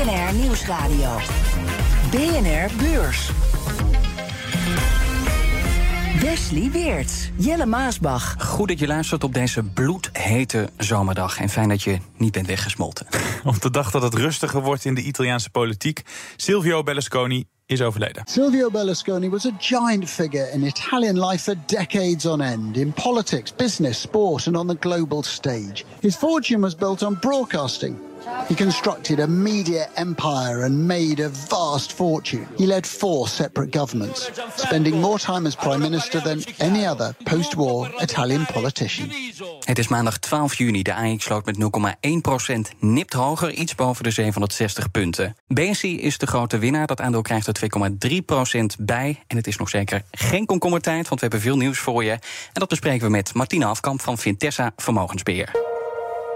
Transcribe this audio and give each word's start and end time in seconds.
BNR 0.00 0.34
Nieuwsradio. 0.34 1.16
BNR 2.10 2.70
Beurs. 2.78 3.30
Wesley 6.20 6.70
Weerts, 6.70 7.30
Jelle 7.36 7.66
Maasbach. 7.66 8.34
Goed 8.38 8.68
dat 8.68 8.78
je 8.78 8.86
luistert 8.86 9.24
op 9.24 9.34
deze 9.34 9.62
bloedhete 9.62 10.70
zomerdag. 10.76 11.38
En 11.38 11.48
fijn 11.48 11.68
dat 11.68 11.82
je 11.82 11.98
niet 12.16 12.32
bent 12.32 12.46
weggesmolten. 12.46 13.06
Op 13.44 13.60
de 13.60 13.70
dag 13.70 13.90
dat 13.90 14.02
het 14.02 14.14
rustiger 14.14 14.62
wordt 14.62 14.84
in 14.84 14.94
de 14.94 15.02
Italiaanse 15.02 15.50
politiek, 15.50 16.02
Silvio 16.36 16.82
Berlusconi 16.82 17.44
is 17.66 17.82
overleden. 17.82 18.22
Silvio 18.24 18.70
Berlusconi 18.70 19.28
was 19.28 19.46
a 19.46 19.52
giant 19.58 20.10
figure 20.10 20.52
in 20.52 20.62
Italian 20.62 21.26
life 21.26 21.42
for 21.42 21.54
decades 21.66 22.26
on 22.26 22.40
end, 22.40 22.76
in 22.76 22.92
politics, 22.92 23.54
business, 23.54 24.00
sport, 24.00 24.46
and 24.46 24.56
on 24.56 24.66
the 24.66 24.76
global 24.80 25.22
stage. 25.22 25.84
His 26.00 26.16
fortune 26.16 26.60
was 26.60 26.74
built 26.74 27.02
on 27.02 27.18
broadcasting. 27.18 28.09
He 28.48 28.54
constructed 28.54 29.20
a 29.20 29.26
media 29.26 29.88
empire 29.94 30.64
and 30.64 30.86
made 30.86 31.24
a 31.24 31.30
vast 31.48 31.92
fortune. 31.92 32.46
He 32.56 32.66
led 32.66 32.86
four 32.86 33.28
separate 33.28 33.78
governments, 33.78 34.30
spending 34.56 35.00
more 35.00 35.18
time 35.18 35.46
as 35.46 35.54
prime 35.54 35.80
minister 35.80 36.22
than 36.22 36.42
any 36.58 36.86
other 36.86 37.14
post-war 37.24 37.90
Italian 38.02 38.46
politician. 38.52 39.10
Het 39.64 39.78
is 39.78 39.88
maandag 39.88 40.18
12 40.18 40.54
juni. 40.54 40.82
De 40.82 40.94
AX 40.94 41.24
sloot 41.24 41.44
met 41.44 41.56
0,1% 41.58 42.78
nipt 42.78 43.12
hoger, 43.12 43.52
iets 43.52 43.74
boven 43.74 44.04
de 44.04 44.10
760 44.10 44.90
punten. 44.90 45.36
BNC 45.46 45.82
is 45.82 46.18
de 46.18 46.26
grote 46.26 46.58
winnaar. 46.58 46.86
Dat 46.86 47.00
aandeel 47.00 47.22
krijgt 47.22 47.46
er 47.46 47.68
2,3% 48.60 48.64
bij. 48.78 49.22
En 49.26 49.36
het 49.36 49.46
is 49.46 49.56
nog 49.56 49.68
zeker 49.68 50.02
geen 50.10 50.46
komkommertijd, 50.46 51.08
want 51.08 51.20
we 51.20 51.26
hebben 51.26 51.40
veel 51.40 51.56
nieuws 51.56 51.78
voor 51.78 52.04
je. 52.04 52.10
En 52.10 52.20
dat 52.52 52.68
bespreken 52.68 53.06
we 53.06 53.10
met 53.10 53.34
Martina 53.34 53.66
Afkamp 53.66 54.00
van 54.00 54.18
Vintessa 54.18 54.72
Vermogensbeheer. 54.76 55.69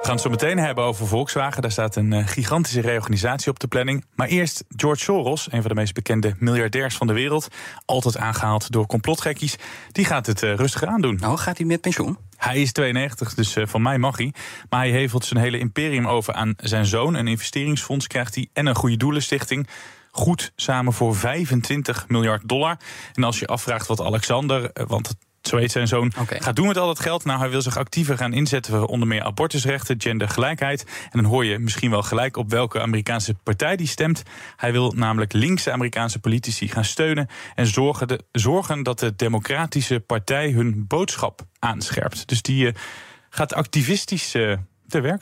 We 0.05 0.11
gaan 0.11 0.19
het 0.19 0.29
zo 0.29 0.47
meteen 0.47 0.59
hebben 0.65 0.85
over 0.85 1.07
Volkswagen. 1.07 1.63
Daar 1.63 1.71
staat 1.71 1.97
een 1.97 2.13
eh, 2.13 2.27
gigantische 2.27 2.81
reorganisatie 2.81 3.51
op 3.51 3.59
de 3.61 3.67
planning. 3.67 4.05
Maar 4.15 4.29
eerst 4.29 4.65
George 4.77 5.03
Soros, 5.03 5.47
een 5.51 5.61
van 5.61 5.69
de 5.71 5.75
meest 5.75 5.95
bekende 5.95 6.35
miljardairs 6.39 6.97
van 6.97 7.07
de 7.07 7.13
wereld. 7.13 7.49
Altijd 7.85 8.17
aangehaald 8.17 8.73
door 8.73 8.87
complotgekkies. 8.87 9.57
Die 9.93 10.05
gaat 10.05 10.27
het 10.27 10.43
uh, 10.43 10.55
rustig 10.55 10.85
aandoen. 10.85 11.17
Nou, 11.21 11.39
gaat 11.39 11.57
hij 11.57 11.67
met 11.67 11.81
pensioen? 11.81 12.19
Hij 12.37 12.61
is 12.61 12.73
92, 12.73 13.35
dus 13.35 13.57
uh, 13.57 13.67
van 13.67 13.83
mij 13.83 13.99
mag 13.99 14.17
hij. 14.17 14.33
Maar 14.69 14.81
hij 14.81 14.91
hevelt 14.91 15.25
zijn 15.25 15.41
hele 15.41 15.59
imperium 15.59 16.07
over 16.07 16.35
aan 16.35 16.55
zijn 16.57 16.87
zoon. 16.87 17.15
Een 17.15 17.29
investeringsfonds 17.29 18.07
krijgt 18.07 18.35
hij 18.35 18.49
en 18.53 18.67
een 18.67 18.75
goede 18.75 18.97
doelenstichting 18.97 19.69
goed 20.11 20.53
samen 20.57 20.93
voor 20.93 21.17
25 21.17 22.09
miljard 22.09 22.49
dollar. 22.49 22.77
En 23.15 23.25
als 23.25 23.39
je 23.39 23.47
afvraagt 23.47 23.87
wat 23.87 24.01
Alexander, 24.01 24.71
want 24.87 25.15
zo 25.49 25.57
heet 25.57 25.71
zijn 25.71 25.89
zoon, 25.89 26.13
okay. 26.21 26.41
gaat 26.41 26.57
doen 26.57 26.67
met 26.67 26.79
al 26.79 26.87
dat 26.87 27.01
geld. 27.01 27.25
Nou, 27.25 27.39
hij 27.39 27.51
wil 27.51 27.63
zich 27.63 27.77
actiever 27.77 28.17
gaan 28.17 28.33
inzetten 28.33 28.73
voor 28.73 28.87
onder 28.87 29.09
meer 29.09 29.23
abortusrechten, 29.23 30.01
gendergelijkheid. 30.01 30.85
En 31.11 31.23
dan 31.23 31.25
hoor 31.25 31.45
je 31.45 31.59
misschien 31.59 31.91
wel 31.91 32.03
gelijk 32.03 32.37
op 32.37 32.51
welke 32.51 32.81
Amerikaanse 32.81 33.35
partij 33.35 33.77
die 33.77 33.87
stemt. 33.87 34.23
Hij 34.57 34.73
wil 34.73 34.93
namelijk 34.97 35.33
linkse 35.33 35.73
Amerikaanse 35.73 36.19
politici 36.19 36.69
gaan 36.69 36.85
steunen 36.85 37.29
en 37.55 37.67
zorgen, 37.67 38.09
de, 38.09 38.21
zorgen 38.33 38.83
dat 38.83 38.99
de 38.99 39.17
Democratische 39.17 40.01
Partij 40.01 40.51
hun 40.51 40.87
boodschap 40.87 41.41
aanscherpt. 41.59 42.29
Dus 42.29 42.43
die 42.43 42.67
uh, 42.67 42.73
gaat 43.31 43.55
activistisch. 43.55 44.35
Uh, 44.35 44.57
te 44.89 45.01
werk. 45.01 45.13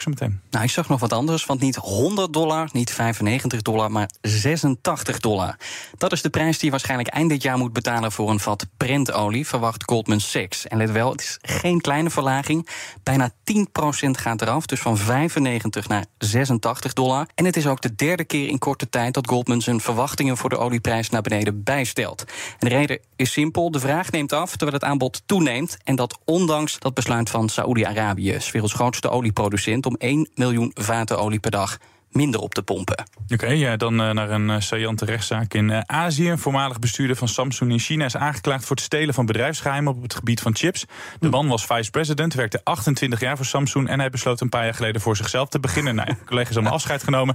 Nou, 0.51 0.65
ik 0.65 0.71
zag 0.71 0.89
nog 0.89 1.01
wat 1.01 1.13
anders, 1.13 1.47
want 1.47 1.61
niet 1.61 1.77
100 1.77 2.33
dollar, 2.33 2.69
niet 2.73 2.91
95 2.93 3.63
dollar, 3.63 3.91
maar 3.91 4.11
86 4.21 5.21
dollar. 5.21 5.57
Dat 5.99 6.13
is 6.13 6.23
de 6.23 6.31
prijs 6.31 6.55
die 6.57 6.65
je 6.65 6.71
waarschijnlijk 6.71 7.09
eind 7.09 7.31
dit 7.31 7.43
jaar 7.43 7.59
moet 7.59 7.73
betalen 7.73 8.13
voor 8.13 8.31
een 8.31 8.41
vat 8.41 8.67
prentolie, 8.77 9.47
verwacht 9.47 9.85
Goldman 9.85 10.21
Sachs. 10.21 10.67
En 10.67 10.79
let 10.79 10.91
wel, 10.91 11.11
het 11.11 11.21
is 11.21 11.39
geen 11.43 11.81
kleine 11.81 12.11
verlaging. 12.11 12.69
Bijna 13.03 13.31
10% 13.31 13.35
gaat 14.11 14.43
eraf, 14.43 14.67
dus 14.67 14.81
van 14.81 14.97
95 14.99 15.89
naar 15.89 16.05
86 16.19 16.93
dollar. 16.93 17.27
En 17.35 17.45
het 17.45 17.57
is 17.57 17.67
ook 17.67 17.81
de 17.81 17.95
derde 17.95 18.25
keer 18.25 18.49
in 18.49 18.59
korte 18.59 18.89
tijd 18.89 19.15
dat 19.15 19.29
Goldman 19.29 19.61
zijn 19.61 19.81
verwachtingen 19.81 20.37
voor 20.37 20.51
de 20.51 20.59
olieprijs 20.59 21.11
naar 21.11 21.23
beneden 21.23 21.63
bijstelt. 21.63 22.25
En 22.59 22.69
de 22.69 22.75
reden 22.75 22.99
is 23.17 23.33
simpel: 23.33 23.71
de 23.71 23.81
vraag 23.81 24.11
neemt 24.11 24.33
af 24.33 24.51
terwijl 24.51 24.73
het 24.73 24.85
aanbod 24.85 25.23
toeneemt. 25.27 25.77
En 25.85 25.97
dat 25.97 26.19
ondanks 26.25 26.79
dat 26.79 26.95
besluit 26.95 27.31
van 27.31 27.49
Saoedi-Arabië, 27.49 28.39
werelds 28.53 28.75
grootste 28.75 29.11
olieproducent 29.11 29.61
om 29.67 29.97
1 29.99 30.29
miljoen 30.35 30.71
vaten 30.75 31.19
olie 31.19 31.41
per 31.41 31.51
dag 31.51 31.79
minder 32.13 32.41
op 32.41 32.55
te 32.55 32.63
pompen. 32.63 33.05
Oké, 33.29 33.47
ja, 33.47 33.77
dan 33.77 34.01
uh, 34.01 34.11
naar 34.11 34.31
een 34.31 34.49
uh, 34.49 34.57
saillante 34.59 35.05
rechtszaak 35.05 35.55
in 35.55 35.69
uh, 35.69 35.81
Azië. 35.87 36.31
Een 36.31 36.39
voormalig 36.39 36.79
bestuurder 36.79 37.17
van 37.17 37.29
Samsung 37.29 37.71
in 37.71 37.79
China 37.79 38.05
is 38.05 38.17
aangeklaagd 38.17 38.65
voor 38.65 38.77
het 38.77 38.85
stelen 38.85 39.15
van 39.15 39.27
bedrijfsgeheimen 39.27 39.95
op 39.95 40.03
het 40.03 40.15
gebied 40.15 40.41
van 40.41 40.57
chips. 40.57 40.85
De 41.21 41.29
man 41.29 41.49
was 41.49 41.67
vice-president, 41.67 42.35
werkte 42.35 42.61
28 42.65 43.21
jaar 43.21 43.37
voor 43.37 43.47
Samsung 43.47 43.89
en 43.89 43.99
hij 43.99 44.11
besloot 44.11 44.41
een 44.41 44.49
paar 44.49 44.65
jaar 44.65 44.75
geleden 44.75 45.01
voor 45.01 45.17
zichzelf 45.17 45.49
te 45.49 45.61
beginnen. 45.61 45.95
Nou, 45.95 46.15
collega's 46.27 46.55
allemaal 46.55 46.73
afscheid 46.73 47.03
genomen. 47.03 47.35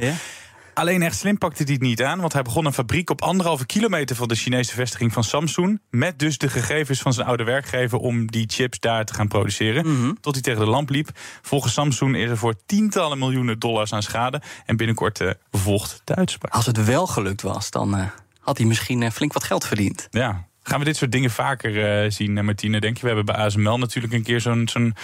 Alleen 0.77 1.01
echt 1.01 1.17
slim 1.17 1.37
pakte 1.37 1.63
hij 1.63 1.73
het 1.73 1.81
niet 1.81 2.03
aan, 2.03 2.19
want 2.19 2.33
hij 2.33 2.41
begon 2.41 2.65
een 2.65 2.73
fabriek 2.73 3.09
op 3.09 3.21
anderhalve 3.21 3.65
kilometer 3.65 4.15
van 4.15 4.27
de 4.27 4.35
Chinese 4.35 4.73
vestiging 4.73 5.13
van 5.13 5.23
Samsung. 5.23 5.81
Met 5.89 6.19
dus 6.19 6.37
de 6.37 6.49
gegevens 6.49 6.99
van 6.99 7.13
zijn 7.13 7.27
oude 7.27 7.43
werkgever 7.43 7.97
om 7.97 8.31
die 8.31 8.45
chips 8.47 8.79
daar 8.79 9.05
te 9.05 9.13
gaan 9.13 9.27
produceren. 9.27 9.87
Mhm. 9.87 10.13
Tot 10.21 10.33
hij 10.33 10.41
tegen 10.41 10.59
de 10.59 10.69
lamp 10.69 10.89
liep. 10.89 11.09
Volgens 11.41 11.73
Samsung 11.73 12.15
is 12.15 12.29
er 12.29 12.37
voor 12.37 12.55
tientallen 12.65 13.17
miljoenen 13.17 13.59
dollars 13.59 13.93
aan 13.93 14.03
schade. 14.03 14.41
En 14.65 14.77
binnenkort 14.77 15.19
uh, 15.19 15.31
volgt 15.51 16.01
de 16.03 16.15
uitspraak. 16.15 16.53
Als 16.53 16.65
het 16.65 16.85
wel 16.85 17.07
gelukt 17.07 17.41
was, 17.41 17.71
dan 17.71 17.97
uh, 17.97 18.05
had 18.39 18.57
hij 18.57 18.67
misschien 18.67 19.01
uh, 19.01 19.09
flink 19.09 19.33
wat 19.33 19.43
geld 19.43 19.65
verdiend. 19.65 20.07
Ja. 20.09 20.47
Gaan 20.63 20.79
we 20.79 20.85
dit 20.85 20.97
soort 20.97 21.11
dingen 21.11 21.29
vaker 21.29 22.11
zien, 22.11 22.45
Martine? 22.45 22.79
Denk 22.79 22.95
je? 22.95 23.01
We 23.01 23.07
hebben 23.07 23.25
bij 23.25 23.35
ASML 23.35 23.77
natuurlijk 23.77 24.13
een 24.13 24.23
keer 24.23 24.41
zo'n. 24.41 24.67
zo'n 24.67 24.95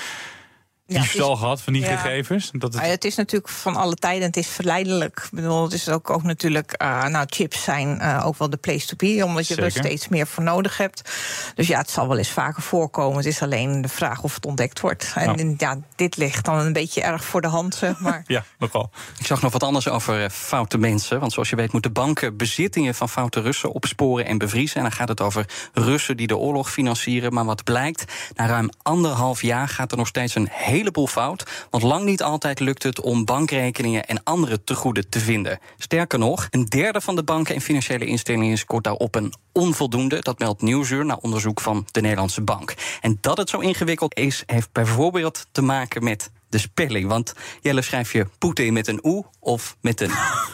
diefstal 0.93 1.29
ja, 1.29 1.35
gehad 1.35 1.61
van 1.61 1.73
die 1.73 1.81
ja. 1.81 1.97
gegevens? 1.97 2.49
Dat 2.53 2.73
het... 2.73 2.85
het... 2.85 3.05
is 3.05 3.15
natuurlijk 3.15 3.53
van 3.53 3.75
alle 3.75 3.95
tijden, 3.95 4.23
het 4.23 4.37
is 4.37 4.47
verleidelijk. 4.47 5.19
Ik 5.23 5.29
bedoel, 5.31 5.63
het 5.63 5.73
is 5.73 5.89
ook, 5.89 6.09
ook 6.09 6.23
natuurlijk, 6.23 6.75
uh, 6.81 7.05
nou, 7.05 7.25
chips 7.29 7.63
zijn 7.63 7.97
uh, 8.01 8.23
ook 8.25 8.37
wel 8.37 8.49
de 8.49 8.57
place 8.57 8.87
to 8.87 8.95
be, 8.95 9.21
omdat 9.25 9.47
je 9.47 9.53
Zeker. 9.53 9.63
er 9.63 9.71
steeds 9.71 10.07
meer 10.07 10.27
voor 10.27 10.43
nodig 10.43 10.77
hebt. 10.77 11.11
Dus 11.55 11.67
ja, 11.67 11.77
het 11.77 11.89
zal 11.89 12.07
wel 12.07 12.17
eens 12.17 12.29
vaker 12.29 12.61
voorkomen. 12.61 13.17
Het 13.17 13.25
is 13.25 13.41
alleen 13.41 13.81
de 13.81 13.87
vraag 13.87 14.23
of 14.23 14.35
het 14.35 14.45
ontdekt 14.45 14.79
wordt. 14.79 15.11
En 15.15 15.35
Nou. 15.35 15.55
ja, 15.57 15.77
dit 15.95 16.17
ligt 16.17 16.45
dan 16.45 16.59
een 16.59 16.73
beetje 16.73 17.01
erg 17.01 17.23
voor 17.23 17.41
de 17.41 17.47
hand, 17.47 17.75
zeg 17.75 17.99
maar. 17.99 18.23
ja, 18.27 18.43
nogal. 18.57 18.89
Ik 19.19 19.25
zag 19.25 19.41
nog 19.41 19.51
wat 19.51 19.63
anders 19.63 19.87
over 19.87 20.23
uh, 20.23 20.29
foute 20.29 20.77
mensen. 20.77 21.19
Want 21.19 21.31
zoals 21.31 21.49
je 21.49 21.55
weet 21.55 21.71
moeten 21.71 21.93
banken 21.93 22.37
bezittingen 22.37 22.95
van 22.95 23.09
foute 23.09 23.41
Russen 23.41 23.71
opsporen 23.71 24.25
en 24.25 24.37
bevriezen. 24.37 24.75
En 24.75 24.81
dan 24.81 24.91
gaat 24.91 25.07
het 25.07 25.21
over 25.21 25.45
Russen 25.73 26.17
die 26.17 26.27
de 26.27 26.37
oorlog 26.37 26.71
financieren. 26.71 27.33
Maar 27.33 27.45
wat 27.45 27.63
blijkt, 27.63 28.13
na 28.33 28.45
ruim 28.45 28.69
anderhalf 28.81 29.41
jaar 29.41 29.67
gaat 29.67 29.91
er 29.91 29.97
nog 29.97 30.07
steeds 30.07 30.35
een 30.35 30.49
heleboel 30.83 31.07
fout. 31.07 31.67
Want 31.69 31.83
lang 31.83 32.05
niet 32.05 32.23
altijd 32.23 32.59
lukt 32.59 32.83
het 32.83 33.01
om 33.01 33.25
bankrekeningen 33.25 34.05
en 34.05 34.23
andere 34.23 34.63
tegoeden 34.63 35.09
te 35.09 35.19
vinden. 35.19 35.59
Sterker 35.77 36.19
nog, 36.19 36.47
een 36.49 36.65
derde 36.65 37.01
van 37.01 37.15
de 37.15 37.23
banken 37.23 37.55
en 37.55 37.61
financiële 37.61 38.05
instellingen 38.05 38.57
scoort 38.57 38.83
daarop 38.83 39.15
een 39.15 39.33
onvoldoende. 39.51 40.19
Dat 40.21 40.39
meldt 40.39 40.61
Nieuwsuur 40.61 41.05
na 41.05 41.17
onderzoek 41.21 41.61
van 41.61 41.87
de 41.91 42.01
Nederlandse 42.01 42.41
Bank. 42.41 42.73
En 43.01 43.17
dat 43.21 43.37
het 43.37 43.49
zo 43.49 43.59
ingewikkeld 43.59 44.17
is, 44.17 44.43
heeft 44.45 44.71
bijvoorbeeld 44.71 45.47
te 45.51 45.61
maken 45.61 46.03
met 46.03 46.31
de 46.53 46.59
spelling. 46.59 47.07
Want 47.07 47.33
Jelle 47.61 47.81
schrijf 47.81 48.11
je 48.11 48.27
Poetin 48.37 48.73
met 48.73 48.87
een 48.87 48.99
oe 49.03 49.25
of 49.39 49.77
met 49.81 50.01
een 50.01 50.11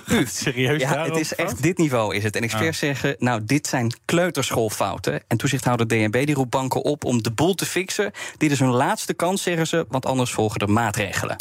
u. 0.07 0.25
Serieus? 0.43 0.81
Ja, 0.81 1.03
het 1.03 1.17
is 1.17 1.35
echt 1.35 1.61
dit 1.61 1.78
niveau 1.78 2.16
is 2.16 2.23
het. 2.23 2.35
En 2.35 2.41
experts 2.41 2.81
ah. 2.81 2.87
zeggen, 2.87 3.16
nou, 3.19 3.41
dit 3.46 3.67
zijn 3.67 3.93
kleuterschoolfouten. 4.05 5.22
En 5.28 5.37
toezichthouder 5.37 5.87
DNB 5.87 6.25
die 6.25 6.35
roept 6.35 6.49
banken 6.49 6.84
op 6.84 7.05
om 7.05 7.23
de 7.23 7.31
boel 7.31 7.55
te 7.55 7.66
fixen. 7.66 8.11
Dit 8.37 8.51
is 8.51 8.59
hun 8.59 8.69
laatste 8.69 9.13
kans, 9.13 9.41
zeggen 9.41 9.67
ze, 9.67 9.85
want 9.90 10.05
anders 10.05 10.31
volgen 10.31 10.59
er 10.59 10.69
maatregelen. 10.69 11.35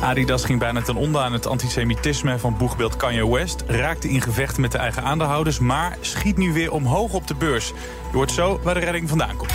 Adidas 0.00 0.44
ging 0.44 0.58
bijna 0.58 0.82
ten 0.82 0.96
onder 0.96 1.20
aan 1.20 1.32
het 1.32 1.46
antisemitisme 1.46 2.38
van 2.38 2.56
boegbeeld 2.56 2.96
Kanye 2.96 3.30
West. 3.30 3.64
Raakte 3.66 4.08
in 4.08 4.20
gevecht 4.20 4.58
met 4.58 4.72
de 4.72 4.78
eigen 4.78 5.02
aandeelhouders, 5.02 5.58
maar 5.58 5.96
schiet 6.00 6.36
nu 6.36 6.52
weer 6.52 6.72
omhoog 6.72 7.12
op 7.12 7.26
de 7.26 7.34
beurs. 7.34 7.68
Je 8.10 8.16
hoort 8.16 8.30
zo 8.30 8.60
waar 8.62 8.74
de 8.74 8.80
redding 8.80 9.08
vandaan 9.08 9.36
komt. 9.36 9.52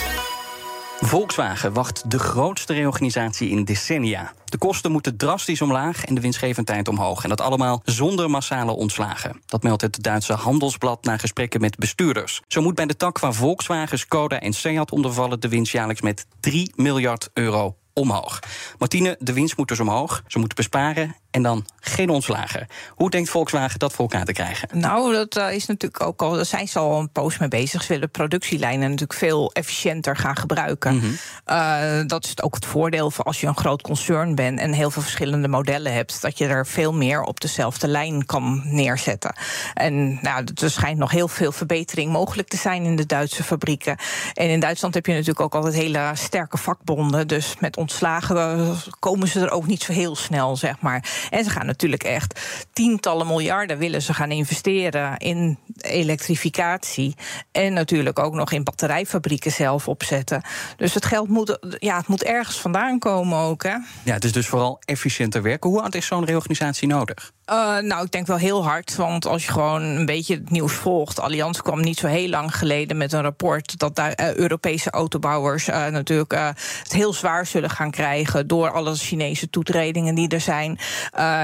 Volkswagen 1.03 1.73
wacht 1.73 2.11
de 2.11 2.19
grootste 2.19 2.73
reorganisatie 2.73 3.49
in 3.49 3.63
decennia. 3.63 4.33
De 4.45 4.57
kosten 4.57 4.91
moeten 4.91 5.17
drastisch 5.17 5.61
omlaag 5.61 6.05
en 6.05 6.15
de 6.15 6.21
winstgevendheid 6.21 6.87
omhoog. 6.87 7.23
En 7.23 7.29
dat 7.29 7.41
allemaal 7.41 7.81
zonder 7.85 8.29
massale 8.29 8.71
ontslagen. 8.71 9.41
Dat 9.45 9.63
meldt 9.63 9.81
het 9.81 10.03
Duitse 10.03 10.33
Handelsblad 10.33 11.03
na 11.03 11.17
gesprekken 11.17 11.61
met 11.61 11.77
bestuurders. 11.77 12.41
Zo 12.47 12.61
moet 12.61 12.75
bij 12.75 12.85
de 12.85 12.97
tak 12.97 13.19
waar 13.19 13.33
Volkswagen, 13.33 13.99
Skoda 13.99 14.39
en 14.39 14.53
Seat 14.53 14.91
ondervallen... 14.91 15.39
de 15.39 15.49
winst 15.49 15.71
jaarlijks 15.71 16.01
met 16.01 16.25
3 16.39 16.71
miljard 16.75 17.29
euro 17.33 17.75
omhoog. 17.93 18.39
Martine, 18.77 19.15
de 19.19 19.33
winst 19.33 19.57
moet 19.57 19.67
dus 19.67 19.79
omhoog. 19.79 20.23
Ze 20.27 20.39
moeten 20.39 20.57
besparen 20.57 21.15
en 21.31 21.43
dan 21.43 21.65
geen 21.79 22.09
ontslagen. 22.09 22.67
Hoe 22.95 23.09
denkt 23.09 23.29
Volkswagen 23.29 23.79
dat 23.79 23.93
voor 23.93 24.09
elkaar 24.09 24.25
te 24.25 24.31
krijgen? 24.31 24.79
Nou, 24.79 25.13
dat 25.13 25.37
uh, 25.37 25.53
is 25.53 25.65
natuurlijk 25.65 26.03
ook 26.03 26.21
al, 26.21 26.31
daar 26.31 26.45
zijn 26.45 26.67
ze 26.67 26.79
al 26.79 26.99
een 26.99 27.09
poos 27.09 27.37
mee 27.37 27.49
bezig. 27.49 27.83
Ze 27.83 27.93
willen 27.93 28.11
productielijnen 28.11 28.89
natuurlijk 28.89 29.19
veel 29.19 29.51
efficiënter 29.51 30.15
gaan 30.15 30.37
gebruiken. 30.37 30.93
Mm 30.93 31.01
-hmm. 31.45 32.07
dat 32.07 32.25
is 32.25 32.41
ook 32.41 32.55
het 32.55 32.65
voordeel 32.65 33.11
voor 33.11 33.25
als 33.25 33.41
je 33.41 33.47
een 33.47 33.57
groot 33.57 33.81
concern 33.81 34.35
bent 34.35 34.59
en 34.59 34.73
heel 34.73 34.91
veel 34.91 35.01
verschillende 35.01 35.47
modellen 35.47 35.93
hebt, 35.93 36.21
dat 36.21 36.37
je 36.37 36.47
er 36.47 36.67
veel 36.67 36.93
meer 36.93 37.21
op 37.21 37.39
dezelfde 37.39 37.87
lijn 37.87 38.25
kan 38.25 38.61
neerzetten. 38.65 39.35
En 39.73 40.19
nou, 40.21 40.47
er 40.61 40.71
schijnt 40.71 40.97
nog 40.97 41.11
heel 41.11 41.27
veel 41.27 41.51
verbetering 41.51 42.11
mogelijk 42.11 42.47
te 42.47 42.57
zijn 42.57 42.83
in 42.83 42.95
de 42.95 43.05
Duitse 43.05 43.43
fabrieken. 43.43 43.97
En 44.33 44.49
in 44.49 44.59
Duitsland 44.59 44.93
heb 44.93 45.05
je 45.05 45.11
natuurlijk 45.11 45.39
ook 45.39 45.55
altijd 45.55 45.73
hele 45.73 46.11
sterke 46.13 46.57
vakbonden. 46.57 47.27
Dus 47.27 47.55
met 47.59 47.77
ontslagen 47.77 48.75
komen 48.99 49.27
ze 49.27 49.39
er 49.39 49.51
ook 49.51 49.67
niet 49.67 49.83
zo 49.83 49.91
heel 49.91 50.15
snel, 50.15 50.55
zeg 50.55 50.79
maar. 50.79 51.20
En 51.29 51.43
ze 51.43 51.49
gaan 51.49 51.65
natuurlijk 51.65 52.03
echt 52.03 52.39
tientallen 52.73 53.27
miljarden 53.27 53.77
willen 53.77 54.01
ze 54.01 54.13
gaan 54.13 54.31
investeren 54.31 55.17
in 55.17 55.57
elektrificatie. 55.77 57.15
En 57.51 57.73
natuurlijk 57.73 58.19
ook 58.19 58.33
nog 58.33 58.51
in 58.51 58.63
batterijfabrieken 58.63 59.51
zelf 59.51 59.87
opzetten. 59.87 60.41
Dus 60.77 60.93
het 60.93 61.05
geld 61.05 61.27
moet, 61.27 61.57
ja, 61.79 61.97
het 61.97 62.07
moet 62.07 62.23
ergens 62.23 62.59
vandaan 62.59 62.99
komen 62.99 63.37
ook. 63.37 63.63
Hè? 63.63 63.75
Ja, 64.03 64.13
het 64.13 64.23
is 64.23 64.31
dus 64.31 64.47
vooral 64.47 64.79
efficiënter 64.85 65.41
werken. 65.41 65.69
Hoe 65.69 65.79
hard 65.79 65.95
is 65.95 66.05
zo'n 66.05 66.25
reorganisatie 66.25 66.87
nodig? 66.87 67.31
Uh, 67.51 67.77
nou, 67.77 68.05
ik 68.05 68.11
denk 68.11 68.27
wel 68.27 68.37
heel 68.37 68.63
hard. 68.63 68.95
Want 68.95 69.25
als 69.25 69.45
je 69.45 69.51
gewoon 69.51 69.81
een 69.81 70.05
beetje 70.05 70.35
het 70.35 70.49
nieuws 70.49 70.73
volgt. 70.73 71.19
Allianz 71.19 71.59
kwam 71.59 71.81
niet 71.81 71.99
zo 71.99 72.07
heel 72.07 72.29
lang 72.29 72.55
geleden 72.55 72.97
met 72.97 73.13
een 73.13 73.21
rapport. 73.21 73.79
dat 73.79 73.95
daar 73.95 74.19
uh, 74.19 74.33
Europese 74.35 74.89
autobouwers 74.89 75.67
uh, 75.67 75.87
natuurlijk 75.87 76.31
het 76.83 76.93
heel 76.93 77.13
zwaar 77.13 77.45
zullen 77.45 77.69
gaan 77.69 77.91
krijgen. 77.91 78.47
door 78.47 78.71
alle 78.71 78.95
Chinese 78.95 79.49
toetredingen 79.49 80.15
die 80.15 80.27
er 80.27 80.41
zijn. 80.41 80.79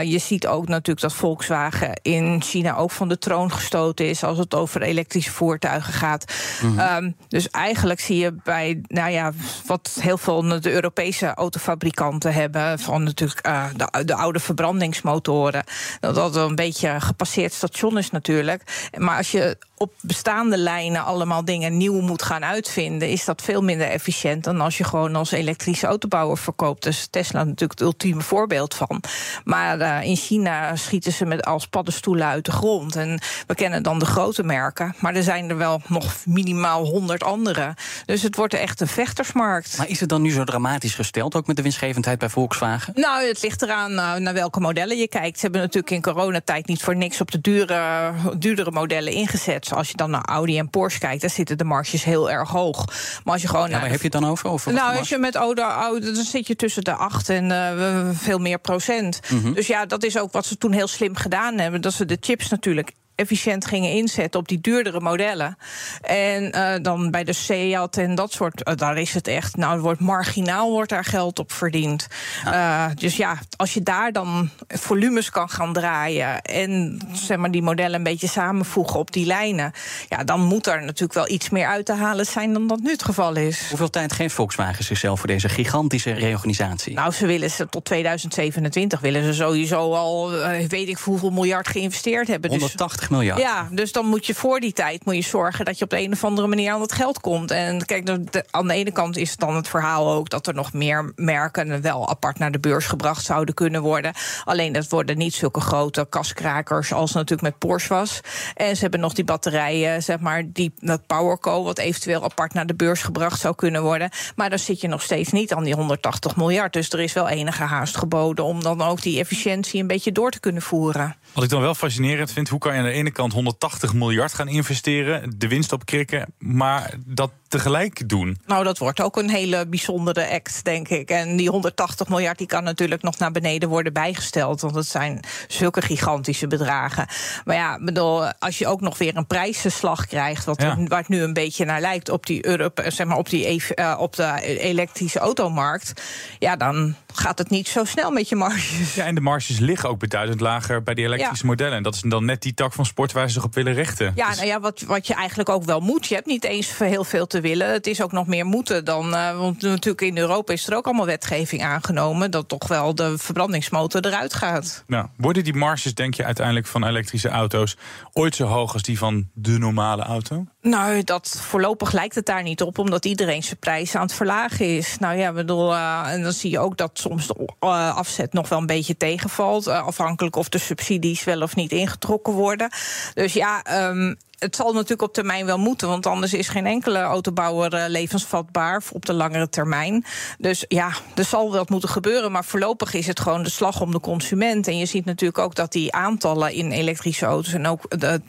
je 0.04 0.18
ziet 0.18 0.48
ook 0.48 0.68
natuurlijk 0.68 1.02
dat 1.02 1.14
Volkswagen 1.14 2.00
in 2.02 2.42
China 2.42 2.76
ook 2.76 2.92
van 2.92 3.08
de 3.08 3.18
troon 3.18 3.52
gestoten 3.52 4.10
is. 4.10 4.24
als 4.24 4.38
het 4.38 4.56
over 4.56 4.82
elektrische 4.82 5.32
voertuigen 5.32 5.94
gaat. 5.94 6.34
Mm 6.62 6.78
-hmm. 6.78 7.04
um, 7.04 7.16
dus 7.28 7.50
eigenlijk 7.50 8.00
zie 8.00 8.18
je 8.18 8.36
bij, 8.44 8.82
nou 8.88 9.12
ja, 9.12 9.32
wat 9.66 9.98
heel 10.00 10.18
veel 10.18 10.42
de 10.42 10.72
Europese 10.72 11.34
autofabrikanten 11.34 12.34
hebben. 12.34 12.80
van 12.80 13.04
natuurlijk 13.04 13.44
de, 13.78 14.06
de 14.06 14.16
oude 14.16 14.40
verbrandingsmotoren 14.40 15.64
dat 16.00 16.16
dat 16.16 16.36
een 16.36 16.56
beetje 16.56 17.02
gepasseerd 17.02 17.54
station 17.54 17.98
is 17.98 18.12
natuurlijk. 18.12 18.90
Maar 18.98 19.18
als 19.18 19.32
je 19.32 19.58
op 19.78 19.94
bestaande 20.02 20.58
lijnen 20.58 21.04
allemaal 21.04 21.46
dingen 21.46 21.78
nieuw 21.78 22.02
moet 22.02 22.22
gaan 22.22 22.46
uitvinden, 22.46 23.10
is 23.10 23.26
dat 23.26 23.42
veel 23.42 23.62
minder 23.62 23.88
efficiënt 23.88 24.44
dan 24.44 24.62
als 24.62 24.78
je 24.78 24.84
gewoon 24.84 25.16
als 25.16 25.32
elektrische 25.32 25.88
autobouwer 25.88 26.38
verkoopt. 26.38 26.84
Dus 26.84 27.08
Tesla 27.10 27.44
natuurlijk 27.44 27.80
het 27.80 27.82
ultieme 27.82 28.22
voorbeeld 28.22 28.74
van. 28.74 29.02
Maar 29.44 29.80
uh, 29.80 30.04
in 30.04 30.16
China 30.16 30.76
schieten 30.76 31.12
ze 31.12 31.26
met 31.26 31.46
als 31.46 31.68
paddenstoelen 31.68 32.28
uit 32.28 32.46
de 32.46 32.52
grond. 32.52 32.96
En 32.96 33.20
we 33.48 33.56
kennen 33.56 33.84
dan 33.84 34.00
de 34.00 34.06
grote 34.06 34.44
merken, 34.44 34.96
maar 35.00 35.16
er 35.16 35.24
zijn 35.24 35.50
er 35.50 35.58
wel 35.58 35.82
nog 35.88 36.16
minimaal 36.26 36.86
honderd 36.86 37.24
andere. 37.24 37.76
Dus 38.06 38.22
het 38.22 38.36
wordt 38.36 38.54
echt 38.54 38.82
een 38.82 38.88
vechtersmarkt. 38.88 39.78
Maar 39.78 39.90
is 39.90 40.00
het 40.00 40.10
dan 40.10 40.22
nu 40.22 40.32
zo 40.32 40.44
dramatisch 40.44 40.96
gesteld, 40.96 41.36
ook 41.36 41.48
met 41.48 41.56
de 41.56 41.62
winstgevendheid 41.62 42.20
bij 42.20 42.30
Volkswagen? 42.30 42.94
Nou, 42.96 43.28
het 43.28 43.42
ligt 43.42 43.62
eraan 43.62 43.92
uh, 43.92 44.16
naar 44.16 44.34
welke 44.34 44.60
modellen 44.60 44.98
je 44.98 45.08
kijkt. 45.08 45.36
Ze 45.36 45.42
hebben 45.42 45.62
natuurlijk 45.62 45.92
in 45.92 46.02
coronatijd 46.02 46.68
niet 46.68 46.84
voor 46.84 46.96
niks 46.96 47.22
op 47.22 47.32
de 47.32 47.42
dure, 47.42 48.14
duurdere 48.38 48.72
modellen 48.72 49.14
ingezet. 49.14 49.67
Als 49.72 49.90
je 49.90 49.98
dan 49.98 50.10
naar 50.10 50.26
Audi 50.26 50.58
en 50.58 50.70
Porsche 50.70 51.00
kijkt, 51.00 51.22
dan 51.22 51.30
zitten 51.30 51.58
de 51.58 51.64
marges 51.64 52.04
heel 52.04 52.32
erg 52.32 52.50
hoog. 52.50 52.86
Maar 53.24 53.34
als 53.34 53.42
je 53.42 53.48
gewoon. 53.48 53.70
Ja, 53.70 53.80
waar 53.80 53.90
heb 53.90 53.98
je 53.98 54.04
het 54.04 54.22
dan 54.22 54.26
over? 54.26 54.50
over 54.50 54.74
nou, 54.74 54.98
als 54.98 55.10
je 55.10 55.18
met 55.18 55.36
Audi, 55.36 55.62
Audi, 55.62 56.14
dan 56.14 56.24
zit 56.24 56.48
je 56.48 56.56
tussen 56.56 56.84
de 56.84 56.94
8 56.94 57.30
en 57.30 57.50
uh, 57.50 58.10
veel 58.14 58.40
meer 58.40 58.60
procent. 58.60 59.20
Mm 59.30 59.42
-hmm. 59.42 59.54
Dus 59.54 59.68
ja, 59.68 59.86
dat 59.86 60.04
is 60.04 60.18
ook 60.18 60.32
wat 60.32 60.46
ze 60.46 60.58
toen 60.58 60.72
heel 60.72 60.88
slim 60.88 61.16
gedaan 61.16 61.58
hebben. 61.58 61.82
Dat 61.82 61.94
ze 61.94 62.06
de 62.06 62.18
chips 62.20 62.50
natuurlijk 62.50 62.92
efficiënt 63.18 63.66
gingen 63.66 63.92
inzetten 63.92 64.40
op 64.40 64.48
die 64.48 64.62
duurdere 64.62 65.00
modellen. 65.00 65.58
En 66.02 66.56
uh, 66.56 66.74
dan 66.82 67.12
bij 67.12 67.24
de 67.24 67.34
Seat 67.34 67.98
en 67.98 68.16
dat 68.16 68.32
soort, 68.32 68.68
uh, 68.68 68.76
daar 68.76 68.98
is 68.98 69.14
het 69.14 69.28
echt, 69.28 69.56
nou, 69.56 69.80
wordt 69.80 70.00
marginaal 70.00 70.72
wordt 70.72 70.90
daar 70.90 71.06
geld 71.06 71.40
op 71.40 71.52
verdiend. 71.52 72.08
Ja. 72.44 72.88
Uh, 72.88 72.96
dus 72.96 73.18
ja, 73.18 73.40
als 73.56 73.74
je 73.74 73.84
daar 73.84 74.12
dan 74.12 74.50
volumes 74.68 75.30
kan 75.30 75.50
gaan 75.50 75.74
draaien 75.74 76.42
en 76.42 77.02
zeg 77.14 77.38
maar 77.38 77.52
die 77.52 77.62
modellen 77.62 77.96
een 77.96 78.04
beetje 78.04 78.28
samenvoegen 78.28 79.00
op 79.00 79.12
die 79.12 79.26
lijnen, 79.26 79.72
ja, 80.10 80.24
dan 80.24 80.42
moet 80.42 80.68
er 80.68 80.82
natuurlijk 80.82 81.14
wel 81.14 81.30
iets 81.30 81.50
meer 81.50 81.68
uit 81.68 81.86
te 81.86 81.94
halen 81.94 82.26
zijn 82.26 82.54
dan 82.54 82.68
dat 82.68 82.80
nu 82.80 82.92
het 82.92 83.04
geval 83.04 83.36
is. 83.36 83.68
Hoeveel 83.70 83.90
tijd 83.90 84.14
geeft 84.14 84.34
Volkswagen 84.34 84.84
zichzelf 84.84 85.20
voor 85.20 85.28
deze 85.28 85.50
gigantische 85.50 86.12
reorganisatie? 86.12 86.94
Nou, 86.94 87.12
ze 87.12 87.26
willen 87.26 87.52
ze 87.52 87.70
tot 87.70 87.86
2027 87.86 89.00
willen 89.00 89.24
ze 89.24 89.34
sowieso 89.34 89.94
al, 89.94 90.32
weet 90.68 90.88
ik 90.88 90.98
hoeveel 90.98 91.32
miljard 91.32 91.68
geïnvesteerd 91.68 92.28
hebben. 92.28 92.50
180 92.50 93.07
miljard. 93.10 93.40
Ja, 93.40 93.68
dus 93.72 93.92
dan 93.92 94.06
moet 94.06 94.26
je 94.26 94.34
voor 94.34 94.60
die 94.60 94.74
tijd 94.74 95.06
moet 95.06 95.16
je 95.16 95.22
zorgen 95.22 95.66
dat 95.66 95.78
je 95.78 95.84
op 95.84 95.90
de 95.90 96.00
een 96.00 96.12
of 96.12 96.24
andere 96.24 96.48
manier 96.48 96.72
aan 96.72 96.82
het 96.82 96.92
geld 96.92 97.20
komt. 97.20 97.52
En 97.52 97.86
kijk, 97.86 98.10
aan 98.52 98.68
de 98.68 98.74
ene 98.74 98.92
kant 98.92 99.18
is 99.18 99.36
dan 99.36 99.56
het 99.56 99.68
verhaal 99.68 100.12
ook 100.12 100.30
dat 100.30 100.48
er 100.48 100.54
nog 100.54 100.74
meer 100.74 101.12
merken 101.16 101.82
wel 101.82 102.10
apart 102.10 102.40
naar 102.40 102.52
de 102.52 102.60
beurs 102.60 102.86
gebracht 102.86 103.26
zouden 103.26 103.54
kunnen 103.54 103.82
worden. 103.82 104.14
Alleen 104.44 104.74
dat 104.74 104.90
worden 104.90 105.18
niet 105.18 105.34
zulke 105.34 105.62
grote 105.62 106.08
kaskrakers 106.10 106.94
als 106.94 107.14
natuurlijk 107.14 107.42
met 107.42 107.58
Porsche 107.58 107.94
was. 107.94 108.22
En 108.56 108.76
ze 108.76 108.82
hebben 108.82 109.00
nog 109.00 109.14
die 109.14 109.24
batterijen, 109.24 110.04
zeg 110.04 110.20
maar, 110.20 110.44
die, 110.46 110.74
dat 110.80 111.06
PowerCo, 111.08 111.64
wat 111.64 111.78
eventueel 111.78 112.24
apart 112.24 112.54
naar 112.54 112.66
de 112.66 112.76
beurs 112.76 113.02
gebracht 113.02 113.40
zou 113.40 113.56
kunnen 113.56 113.82
worden. 113.82 114.10
Maar 114.36 114.50
dan 114.50 114.60
zit 114.60 114.82
je 114.82 114.88
nog 114.88 115.02
steeds 115.02 115.32
niet 115.32 115.54
aan 115.54 115.64
die 115.64 115.76
180 115.76 116.36
miljard. 116.36 116.74
Dus 116.74 116.90
er 116.90 117.00
is 117.00 117.14
wel 117.14 117.28
enige 117.28 117.64
haast 117.64 117.98
geboden 117.98 118.46
om 118.46 118.64
dan 118.64 118.82
ook 118.82 119.02
die 119.02 119.20
efficiëntie 119.20 119.82
een 119.82 119.88
beetje 119.88 120.12
door 120.12 120.32
te 120.32 120.40
kunnen 120.40 120.62
voeren. 120.62 121.16
Wat 121.38 121.46
ik 121.46 121.52
dan 121.52 121.62
wel 121.62 121.76
fascinerend 121.76 122.32
vind, 122.32 122.50
hoe 122.50 122.60
kan 122.60 122.74
je 122.74 122.80
aan 122.80 122.86
de 122.86 122.92
ene 122.92 123.12
kant 123.12 123.34
180 123.34 123.94
miljard 123.94 124.34
gaan 124.34 124.48
investeren, 124.48 125.34
de 125.40 125.48
winst 125.48 125.72
opkrikken, 125.72 126.34
maar 126.38 126.94
dat 127.06 127.32
tegelijk 127.48 128.10
doen? 128.10 128.38
Nou, 128.46 128.64
dat 128.64 128.78
wordt 128.78 129.02
ook 129.02 129.18
een 129.18 129.30
hele 129.30 129.68
bijzondere 129.68 130.30
act, 130.30 130.64
denk 130.64 130.88
ik. 130.88 131.10
En 131.10 131.38
die 131.38 131.50
180 131.50 132.08
miljard 132.08 132.38
die 132.38 132.48
kan 132.48 132.64
natuurlijk 132.64 133.02
nog 133.02 133.18
naar 133.18 133.32
beneden 133.32 133.70
worden 133.70 133.94
bijgesteld, 133.94 134.62
want 134.62 134.76
het 134.76 134.88
zijn 134.88 135.20
zulke 135.48 135.82
gigantische 135.82 136.48
bedragen. 136.48 137.08
Maar 137.46 137.56
ja, 137.56 137.80
bedoel, 137.82 138.32
als 138.40 138.58
je 138.58 138.68
ook 138.68 138.82
nog 138.82 138.98
weer 138.98 139.18
een 139.18 139.28
prijzenslag 139.28 140.06
krijgt, 140.06 140.46
wat 140.46 140.62
ja. 140.62 140.78
waar 140.88 141.00
het 141.00 141.08
nu 141.08 141.22
een 141.22 141.34
beetje 141.34 141.66
naar 141.66 141.82
lijkt 141.82 142.10
op 142.10 142.26
die, 142.26 142.46
Europe, 142.46 142.92
zeg 142.92 143.08
maar, 143.08 143.18
op, 143.18 143.30
die 143.30 143.64
uh, 143.76 143.96
op 144.00 144.16
de 144.16 144.58
elektrische 144.60 145.20
automarkt, 145.20 146.02
ja, 146.40 146.56
dan 146.56 146.96
gaat 147.14 147.38
het 147.38 147.50
niet 147.50 147.68
zo 147.68 147.84
snel 147.84 148.12
met 148.12 148.30
je 148.30 148.36
marges. 148.36 148.96
Ja, 148.96 149.06
en 149.06 149.16
de 149.16 149.22
marges 149.22 149.60
liggen 149.60 149.90
ook 149.90 150.00
beduidend 150.00 150.40
lager 150.40 150.84
bij 150.84 150.94
die 150.94 151.06
elektrische 151.06 151.44
ja. 151.44 151.50
modellen. 151.50 151.78
En 151.78 151.84
dat 151.84 151.96
is 151.96 152.02
dan 152.02 152.26
net 152.26 152.42
die 152.42 152.54
tak 152.54 152.74
van 152.74 152.86
sport 152.86 153.12
waar 153.12 153.28
ze 153.28 153.34
zich 153.34 153.44
op 153.44 153.54
willen 153.56 153.74
richten. 153.74 154.12
Ja, 154.16 154.28
dus... 154.28 154.36
nou 154.36 154.48
ja, 154.48 154.60
wat, 154.60 154.82
wat 154.82 155.08
je 155.08 155.14
eigenlijk 155.14 155.50
ook 155.50 155.64
wel 155.64 155.80
moet. 155.80 156.08
Je 156.08 156.16
hebt 156.16 156.28
niet 156.28 156.44
eens 156.44 156.78
heel 156.78 157.04
veel 157.04 157.28
te 157.28 157.37
willen. 157.42 157.72
Het 157.72 157.88
is 157.88 158.02
ook 158.02 158.12
nog 158.12 158.28
meer 158.28 158.46
moeten 158.46 158.86
dan. 158.86 159.14
Uh, 159.14 159.38
want 159.38 159.62
natuurlijk 159.62 160.02
in 160.02 160.18
Europa 160.18 160.54
is 160.54 160.68
er 160.68 160.76
ook 160.76 160.86
allemaal 160.86 161.06
wetgeving 161.06 161.64
aangenomen. 161.64 162.32
dat 162.32 162.48
toch 162.48 162.68
wel 162.68 162.96
de 162.96 163.18
verbrandingsmotor 163.18 164.06
eruit 164.06 164.34
gaat. 164.34 164.84
Nou, 164.88 165.08
worden 165.18 165.44
die 165.44 165.54
marges, 165.54 165.94
denk 165.94 166.14
je, 166.14 166.24
uiteindelijk 166.24 166.68
van 166.68 166.86
elektrische 166.86 167.30
auto's 167.30 167.78
ooit 168.14 168.36
zo 168.36 168.46
hoog 168.46 168.74
als 168.74 168.82
die 168.82 168.98
van 168.98 169.30
de 169.34 169.58
normale 169.58 170.04
auto? 170.04 170.46
Nou, 170.62 171.04
dat 171.04 171.40
voorlopig 171.42 171.92
lijkt 171.92 172.16
het 172.16 172.26
daar 172.26 172.44
niet 172.44 172.62
op, 172.62 172.78
omdat 172.78 173.06
iedereen 173.06 173.44
zijn 173.44 173.58
prijs 173.60 173.96
aan 173.96 174.02
het 174.02 174.14
verlagen 174.14 174.76
is. 174.76 174.98
Nou 175.00 175.18
ja, 175.18 175.32
bedoel, 175.32 175.74
uh, 175.74 176.04
en 176.06 176.24
dan 176.24 176.32
zie 176.32 176.52
je 176.52 176.60
ook 176.60 176.78
dat 176.78 176.92
soms 176.94 177.28
de 177.28 177.36
uh, 177.60 177.96
afzet 177.96 178.34
nog 178.34 178.50
wel 178.50 178.60
een 178.60 178.66
beetje 178.66 178.98
tegenvalt. 178.98 179.68
Uh, 179.68 179.86
afhankelijk 179.86 180.36
of 180.36 180.50
de 180.50 180.58
subsidies 180.58 181.24
wel 181.24 181.42
of 181.42 181.56
niet 181.56 181.72
ingetrokken 181.72 182.34
worden. 182.34 182.70
Dus 183.14 183.34
ja, 183.34 183.88
um, 183.90 184.18
het 184.40 184.56
zal 184.56 184.74
natuurlijk 184.74 185.02
op 185.02 185.14
termijn 185.14 185.46
wel 185.46 185.58
moeten, 185.58 185.88
want 185.88 186.06
anders 186.06 186.34
is 186.34 186.48
geen 186.48 186.66
enkele 186.66 187.00
autobouwer 187.00 187.74
uh, 187.74 187.84
levensvatbaar 187.88 188.84
op 188.92 189.06
de 189.06 189.14
langere 189.14 189.50
termijn. 189.50 190.06
Dus 190.38 190.66
ja, 190.68 190.92
er 191.16 191.24
zal 191.24 191.52
wat 191.52 191.70
moeten 191.70 191.90
gebeuren, 191.90 192.32
maar 192.32 192.46
voorlopig 192.46 192.94
is 192.94 193.08
het 193.08 193.20
gewoon 193.20 193.44
de 193.44 193.50
slag 193.50 193.82
om 193.82 193.92
de 193.92 194.00
consument. 194.00 194.68
En 194.68 194.78
je 194.78 194.86
ziet 194.86 195.06
natuurlijk 195.06 195.40
ook 195.40 195.56
dat 195.56 195.72
die 195.72 195.94
aantallen 195.94 196.54
in 196.54 196.72
elektrische 196.72 197.26
auto's 197.26 197.54
en 197.54 197.68
ook 197.68 197.86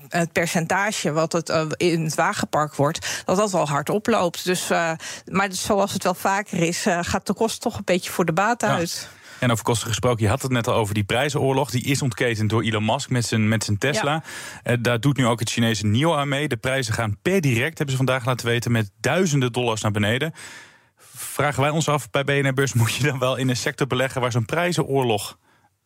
het 0.08 0.32
percentage 0.32 1.12
wat 1.12 1.32
het 1.32 1.48
uh, 1.48 1.64
in 1.76 2.04
het 2.04 2.14
wagenpark 2.14 2.74
wordt, 2.74 3.22
dat 3.24 3.36
dat 3.36 3.50
wel 3.50 3.68
hard 3.68 3.90
oploopt. 3.90 4.44
Dus, 4.44 4.70
uh, 4.70 4.90
maar 5.24 5.48
zoals 5.52 5.92
het 5.92 6.02
wel 6.02 6.14
vaker 6.14 6.58
is, 6.58 6.86
gaat 7.00 7.26
de 7.26 7.34
kost 7.34 7.60
toch 7.60 7.76
een 7.76 7.84
beetje 7.84 8.10
voor 8.10 8.24
de 8.24 8.32
baat 8.32 8.62
uit. 8.62 9.08
Ja. 9.10 9.17
En 9.38 9.50
over 9.50 9.64
kosten 9.64 9.88
gesproken, 9.88 10.22
je 10.22 10.28
had 10.28 10.42
het 10.42 10.50
net 10.50 10.68
al 10.68 10.74
over 10.74 10.94
die 10.94 11.04
prijzenoorlog. 11.04 11.70
Die 11.70 11.84
is 11.84 12.02
ontketend 12.02 12.50
door 12.50 12.62
Elon 12.62 12.84
Musk 12.84 13.10
met 13.10 13.24
zijn, 13.24 13.48
met 13.48 13.64
zijn 13.64 13.78
Tesla. 13.78 14.22
Ja. 14.64 14.72
Uh, 14.72 14.78
daar 14.82 15.00
doet 15.00 15.16
nu 15.16 15.26
ook 15.26 15.40
het 15.40 15.50
Chinese 15.50 15.86
NIO 15.86 16.14
aan 16.14 16.28
mee. 16.28 16.48
De 16.48 16.56
prijzen 16.56 16.94
gaan 16.94 17.18
per 17.22 17.40
direct, 17.40 17.78
hebben 17.78 17.90
ze 17.90 17.96
vandaag 17.96 18.24
laten 18.24 18.46
weten, 18.46 18.72
met 18.72 18.90
duizenden 19.00 19.52
dollars 19.52 19.80
naar 19.80 19.90
beneden. 19.90 20.32
Vragen 21.14 21.62
wij 21.62 21.70
ons 21.70 21.88
af 21.88 22.10
bij 22.10 22.24
BNR 22.24 22.52
Beurs, 22.52 22.72
moet 22.72 22.94
je 22.94 23.02
dan 23.02 23.18
wel 23.18 23.36
in 23.36 23.48
een 23.48 23.56
sector 23.56 23.86
beleggen 23.86 24.20
waar 24.20 24.32
zo'n 24.32 24.44
prijzenoorlog 24.44 25.38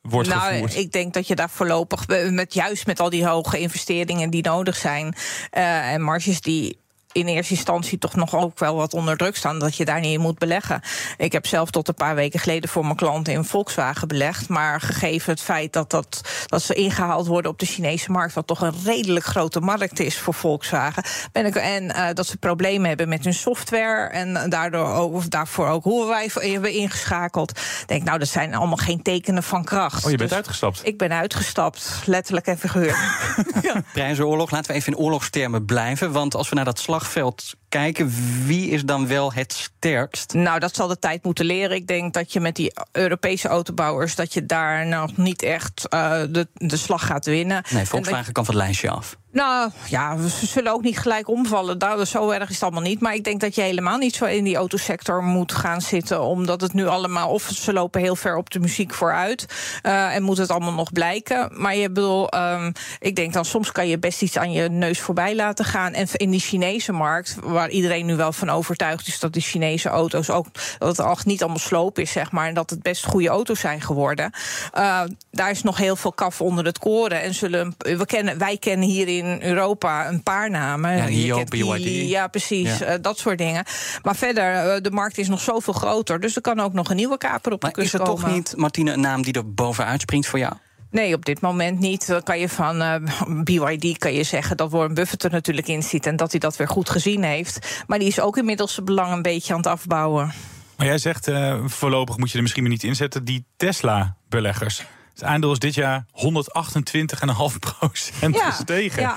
wordt 0.03 0.29
nou, 0.29 0.53
gevoerd? 0.53 0.77
Ik 0.77 0.93
denk 0.93 1.15
dat 1.15 1.27
je 1.27 1.35
daar 1.35 1.51
voorlopig, 1.51 2.07
met, 2.31 2.55
juist 2.55 2.87
met 2.87 3.01
al 3.01 3.11
die 3.11 3.27
hoge 3.27 3.59
investeringen 3.59 4.31
die 4.31 4.43
nodig 4.43 4.77
zijn 4.77 5.15
uh, 5.57 5.93
en 5.93 6.03
marges 6.03 6.41
die 6.41 6.82
in 7.13 7.27
eerste 7.27 7.55
instantie 7.55 7.99
toch 7.99 8.15
nog 8.15 8.35
ook 8.35 8.59
wel 8.59 8.77
wat 8.77 8.95
onder 8.95 9.17
druk 9.17 9.37
staan. 9.37 9.59
Dat 9.59 9.77
je 9.77 9.85
daar 9.85 10.01
niet 10.01 10.13
in 10.13 10.21
moet 10.21 10.39
beleggen. 10.39 10.81
Ik 11.17 11.33
heb 11.33 11.47
zelf 11.47 11.71
tot 11.71 11.89
een 11.89 11.95
paar 11.95 12.15
weken 12.15 12.41
geleden 12.41 12.71
voor 12.71 12.85
mijn 12.85 12.97
klanten 12.97 13.33
in 13.33 13.45
Volkswagen 13.45 14.09
belegd. 14.09 14.49
Maar 14.49 14.81
gegeven 14.81 15.33
het 15.33 15.41
feit 15.41 15.73
dat, 15.73 15.91
dat, 15.91 16.21
dat 16.47 16.63
ze 16.63 16.75
ingehaald 16.75 17.27
worden 17.27 17.51
op 17.51 17.59
de 17.59 17.67
Chinese 17.67 18.11
markt, 18.11 18.35
wat 18.35 18.47
toch 18.47 18.61
een 18.61 18.75
redelijk 18.85 19.25
grote 19.25 19.61
markt 19.61 20.01
is 20.01 20.19
voor 20.19 20.35
Volkswagen. 20.35 21.05
Ben 21.33 21.47
ik, 21.47 21.55
en 21.55 21.85
uh, 21.85 22.07
dat 22.15 22.27
ze 22.27 22.37
problemen 22.37 22.89
hebben 22.89 23.09
met 23.09 23.25
hun 23.25 23.35
software. 23.35 24.09
En 24.09 24.51
daardoor 24.51 24.87
ook, 24.87 25.15
of 25.15 25.29
daarvoor 25.29 25.69
ook 25.69 25.85
hoe 25.85 26.07
wij 26.07 26.31
hebben 26.35 26.73
ingeschakeld. 26.73 27.61
Denk, 27.87 28.05
nou, 28.05 28.19
dat 28.19 28.29
zijn 28.29 28.55
allemaal 28.55 28.77
geen 28.77 29.03
tekenen 29.03 29.43
van 29.43 29.65
kracht. 29.65 30.05
Oh, 30.05 30.11
je 30.11 30.17
bent 30.17 30.29
dus 30.29 30.39
uitgestapt? 30.39 30.81
Ik 30.85 30.99
ben 30.99 31.13
uitgestapt, 31.13 32.03
letterlijk 32.07 32.47
en 32.47 32.59
figuurlijk. 32.59 33.35
ja. 33.63 33.83
Prijzenoorlog, 33.93 34.51
laten 34.51 34.71
we 34.71 34.77
even 34.77 34.93
in 34.93 34.99
oorlogstermen 34.99 35.65
blijven. 35.65 36.13
Want 36.13 36.35
als 36.35 36.49
we 36.49 36.55
naar 36.55 36.65
dat 36.65 36.79
slagveld 37.03 37.55
kijken, 37.73 38.13
wie 38.47 38.71
is 38.71 38.85
dan 38.85 39.07
wel 39.07 39.33
het 39.33 39.53
sterkst? 39.53 40.33
Nou, 40.35 40.59
dat 40.59 40.75
zal 40.75 40.89
de 40.89 40.99
tijd 40.99 41.25
moeten 41.25 41.45
leren. 41.45 41.77
Ik 41.77 41.87
denk 41.87 42.13
dat 42.13 42.33
je 42.33 42.41
met 42.41 42.57
die 42.57 42.73
Europese 42.93 43.49
autobouwers... 43.49 44.15
dat 44.15 44.35
je 44.35 44.47
daar 44.47 44.87
nog 44.87 45.17
niet 45.17 45.43
echt 45.43 45.87
uh, 45.95 46.21
de, 46.31 46.49
de 46.55 46.77
slag 46.77 47.07
gaat 47.07 47.27
winnen. 47.27 47.65
Nee, 47.71 47.87
Volkswagen 47.87 48.33
kan 48.33 48.45
van 48.45 48.55
het 48.55 48.63
lijstje 48.63 48.91
af. 48.91 49.17
Nou 49.33 49.71
ja, 49.89 50.29
ze 50.29 50.47
zullen 50.47 50.73
ook 50.73 50.83
niet 50.83 50.99
gelijk 50.99 51.29
omvallen. 51.29 51.79
Daar, 51.79 52.07
zo 52.07 52.31
erg 52.31 52.49
is 52.49 52.55
het 52.55 52.63
allemaal 52.63 52.83
niet. 52.83 53.01
Maar 53.01 53.15
ik 53.15 53.25
denk 53.25 53.41
dat 53.41 53.55
je 53.55 53.63
helemaal 53.63 53.99
niet 53.99 54.15
zo 54.15 54.25
in 54.25 54.45
die 54.45 54.57
autosector 54.57 55.23
moet 55.23 55.53
gaan 55.53 55.81
zitten. 55.81 56.23
Omdat 56.23 56.61
het 56.61 56.73
nu 56.73 56.87
allemaal. 56.87 57.29
Of 57.29 57.43
ze 57.43 57.73
lopen 57.73 58.01
heel 58.01 58.17
ver 58.17 58.37
op 58.37 58.51
de 58.51 58.61
muziek 58.61 58.95
vooruit. 58.95 59.47
Uh, 59.83 60.15
en 60.15 60.23
moet 60.23 60.39
het 60.39 60.51
allemaal 60.51 60.73
nog 60.73 60.93
blijken. 60.93 61.51
Maar 61.53 61.77
je 61.77 61.91
bedoel, 61.91 62.35
um, 62.35 62.73
ik 62.99 63.17
denk 63.17 63.33
dan 63.33 63.45
soms 63.45 63.73
kan 63.73 63.89
je 63.89 63.99
best 63.99 64.23
iets 64.23 64.39
aan 64.39 64.53
je 64.53 64.69
neus 64.69 65.01
voorbij 65.01 65.35
laten 65.35 65.65
gaan. 65.65 65.93
En 65.93 66.07
in 66.13 66.31
die 66.31 66.41
Chinese 66.41 66.93
markt, 66.93 67.37
waar 67.63 67.71
iedereen 67.71 68.07
nu 68.07 68.17
wel 68.17 68.33
van 68.33 68.51
overtuigd 68.51 69.07
is 69.07 69.19
dat 69.19 69.33
die 69.33 69.43
Chinese 69.43 69.89
auto's 69.89 70.31
ook. 70.31 70.47
dat 70.79 70.89
het 70.97 71.07
al 71.07 71.17
niet 71.25 71.41
allemaal 71.41 71.59
sloop 71.59 71.99
is, 71.99 72.11
zeg 72.11 72.31
maar. 72.31 72.49
En 72.49 72.55
dat 72.55 72.71
het 72.71 72.83
best 72.83 73.05
goede 73.05 73.29
auto's 73.29 73.61
zijn 73.61 73.81
geworden. 73.81 74.33
Uh, 74.75 75.01
daar 75.31 75.51
is 75.51 75.63
nog 75.63 75.77
heel 75.77 75.97
veel 75.97 76.13
kaf 76.13 76.41
onder 76.41 76.65
het 76.65 76.79
koren. 76.79 77.23
En 77.23 77.35
zullen, 77.35 77.75
we 77.79 78.07
kennen, 78.07 78.39
wij 78.39 78.57
kennen 78.57 78.89
hierin 78.89 79.25
in 79.25 79.43
Europa 79.43 80.09
een 80.09 80.23
paar 80.23 80.51
namen. 80.51 80.97
Ja, 80.97 81.07
Hio, 81.07 81.45
BYD. 81.45 82.09
Ja, 82.09 82.27
precies. 82.27 82.79
Ja. 82.79 82.93
Uh, 82.93 82.95
dat 83.01 83.19
soort 83.19 83.39
dingen. 83.39 83.65
Maar 84.03 84.17
verder, 84.17 84.75
uh, 84.77 84.83
de 84.83 84.91
markt 84.91 85.19
is 85.19 85.29
nog 85.29 85.41
zoveel 85.41 85.73
groter. 85.73 86.21
Dus 86.21 86.37
er 86.37 86.43
kan 86.43 86.61
ook 86.61 86.73
nog 86.73 86.91
een 86.91 86.97
nieuwe 86.97 87.19
kaper 87.19 87.53
op 87.53 87.61
de 87.61 87.67
maar 87.67 87.75
komen. 87.75 87.93
Is 87.93 87.99
er 87.99 88.05
toch 88.05 88.27
niet, 88.27 88.55
Martine, 88.57 88.93
een 88.93 89.01
naam 89.01 89.23
die 89.23 89.33
er 89.33 89.55
bovenuit 89.55 90.01
springt 90.01 90.27
voor 90.27 90.39
jou? 90.39 90.53
Nee, 90.93 91.15
op 91.15 91.25
dit 91.25 91.41
moment 91.41 91.79
niet. 91.79 92.07
Dan 92.07 92.23
kan 92.23 92.39
je 92.39 92.49
van 92.49 92.83
uh, 92.83 92.95
BYD 93.45 93.99
kan 93.99 94.13
je 94.13 94.23
zeggen 94.23 94.57
dat 94.57 94.71
Warren 94.71 94.95
Buffett 94.95 95.25
er 95.25 95.31
natuurlijk 95.31 95.69
in 95.69 95.83
zit 95.83 96.07
en 96.07 96.17
dat 96.17 96.31
hij 96.31 96.41
dat 96.41 96.57
weer 96.57 96.69
goed 96.69 96.91
gezien 96.91 97.23
heeft. 97.23 97.83
Maar 97.87 97.99
die 97.99 98.09
is 98.09 98.21
ook 98.21 98.37
inmiddels 98.37 98.75
zijn 98.75 98.87
belang 98.87 99.13
een 99.13 99.23
beetje 99.23 99.53
aan 99.53 99.59
het 99.59 99.69
afbouwen. 99.69 100.33
Maar 100.77 100.87
jij 100.87 100.99
zegt 100.99 101.29
uh, 101.29 101.65
voorlopig 101.65 102.17
moet 102.17 102.31
je 102.31 102.37
er 102.37 102.43
misschien 102.43 102.63
maar 102.63 102.73
niet 102.73 102.83
inzetten. 102.83 103.25
Die 103.25 103.47
Tesla-beleggers. 103.57 104.83
Het 105.15 105.25
aandeel 105.25 105.53
is 105.53 105.59
dit 105.59 105.75
jaar 105.75 106.05
128,5 106.07 107.59
procent 107.79 108.35
ja, 108.35 108.51
gestegen. 108.51 109.03
Ja. 109.03 109.17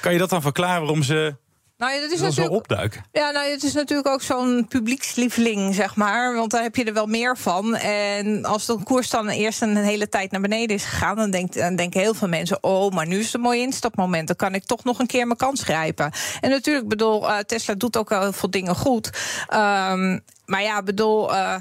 Kan 0.00 0.12
je 0.12 0.18
dat 0.18 0.30
dan 0.30 0.42
verklaren 0.42 0.80
waarom 0.80 1.02
ze 1.02 1.36
nou, 1.82 2.00
dat 2.00 2.10
is 2.10 2.18
dat 2.18 2.28
natuurlijk, 2.28 2.54
zo 2.54 2.58
opduiken. 2.58 3.04
Ja, 3.12 3.30
nou, 3.30 3.50
het 3.50 3.62
is 3.62 3.72
natuurlijk 3.72 4.08
ook 4.08 4.22
zo'n 4.22 4.66
publiekslieveling, 4.68 5.74
zeg 5.74 5.96
maar. 5.96 6.34
Want 6.34 6.50
daar 6.50 6.62
heb 6.62 6.76
je 6.76 6.84
er 6.84 6.92
wel 6.92 7.06
meer 7.06 7.36
van. 7.36 7.74
En 7.76 8.44
als 8.44 8.66
de 8.66 8.78
koers 8.84 9.10
dan 9.10 9.28
eerst 9.28 9.62
een 9.62 9.76
hele 9.76 10.08
tijd 10.08 10.30
naar 10.30 10.40
beneden 10.40 10.76
is 10.76 10.84
gegaan, 10.84 11.16
dan, 11.16 11.30
denkt, 11.30 11.54
dan 11.54 11.76
denken 11.76 12.00
heel 12.00 12.14
veel 12.14 12.28
mensen: 12.28 12.58
oh, 12.60 12.92
maar 12.92 13.06
nu 13.06 13.18
is 13.18 13.24
het 13.24 13.34
een 13.34 13.40
mooi 13.40 13.60
instapmoment. 13.60 14.26
Dan 14.26 14.36
kan 14.36 14.54
ik 14.54 14.64
toch 14.64 14.84
nog 14.84 14.98
een 14.98 15.06
keer 15.06 15.26
mijn 15.26 15.38
kans 15.38 15.62
grijpen. 15.62 16.12
En 16.40 16.50
natuurlijk, 16.50 16.88
bedoel, 16.88 17.28
uh, 17.28 17.38
Tesla 17.38 17.74
doet 17.74 17.96
ook 17.96 18.10
heel 18.10 18.32
veel 18.32 18.50
dingen 18.50 18.74
goed. 18.74 19.06
Um, 19.54 20.24
maar 20.46 20.62
ja, 20.62 20.82
bedoel. 20.82 21.32
Uh, 21.32 21.54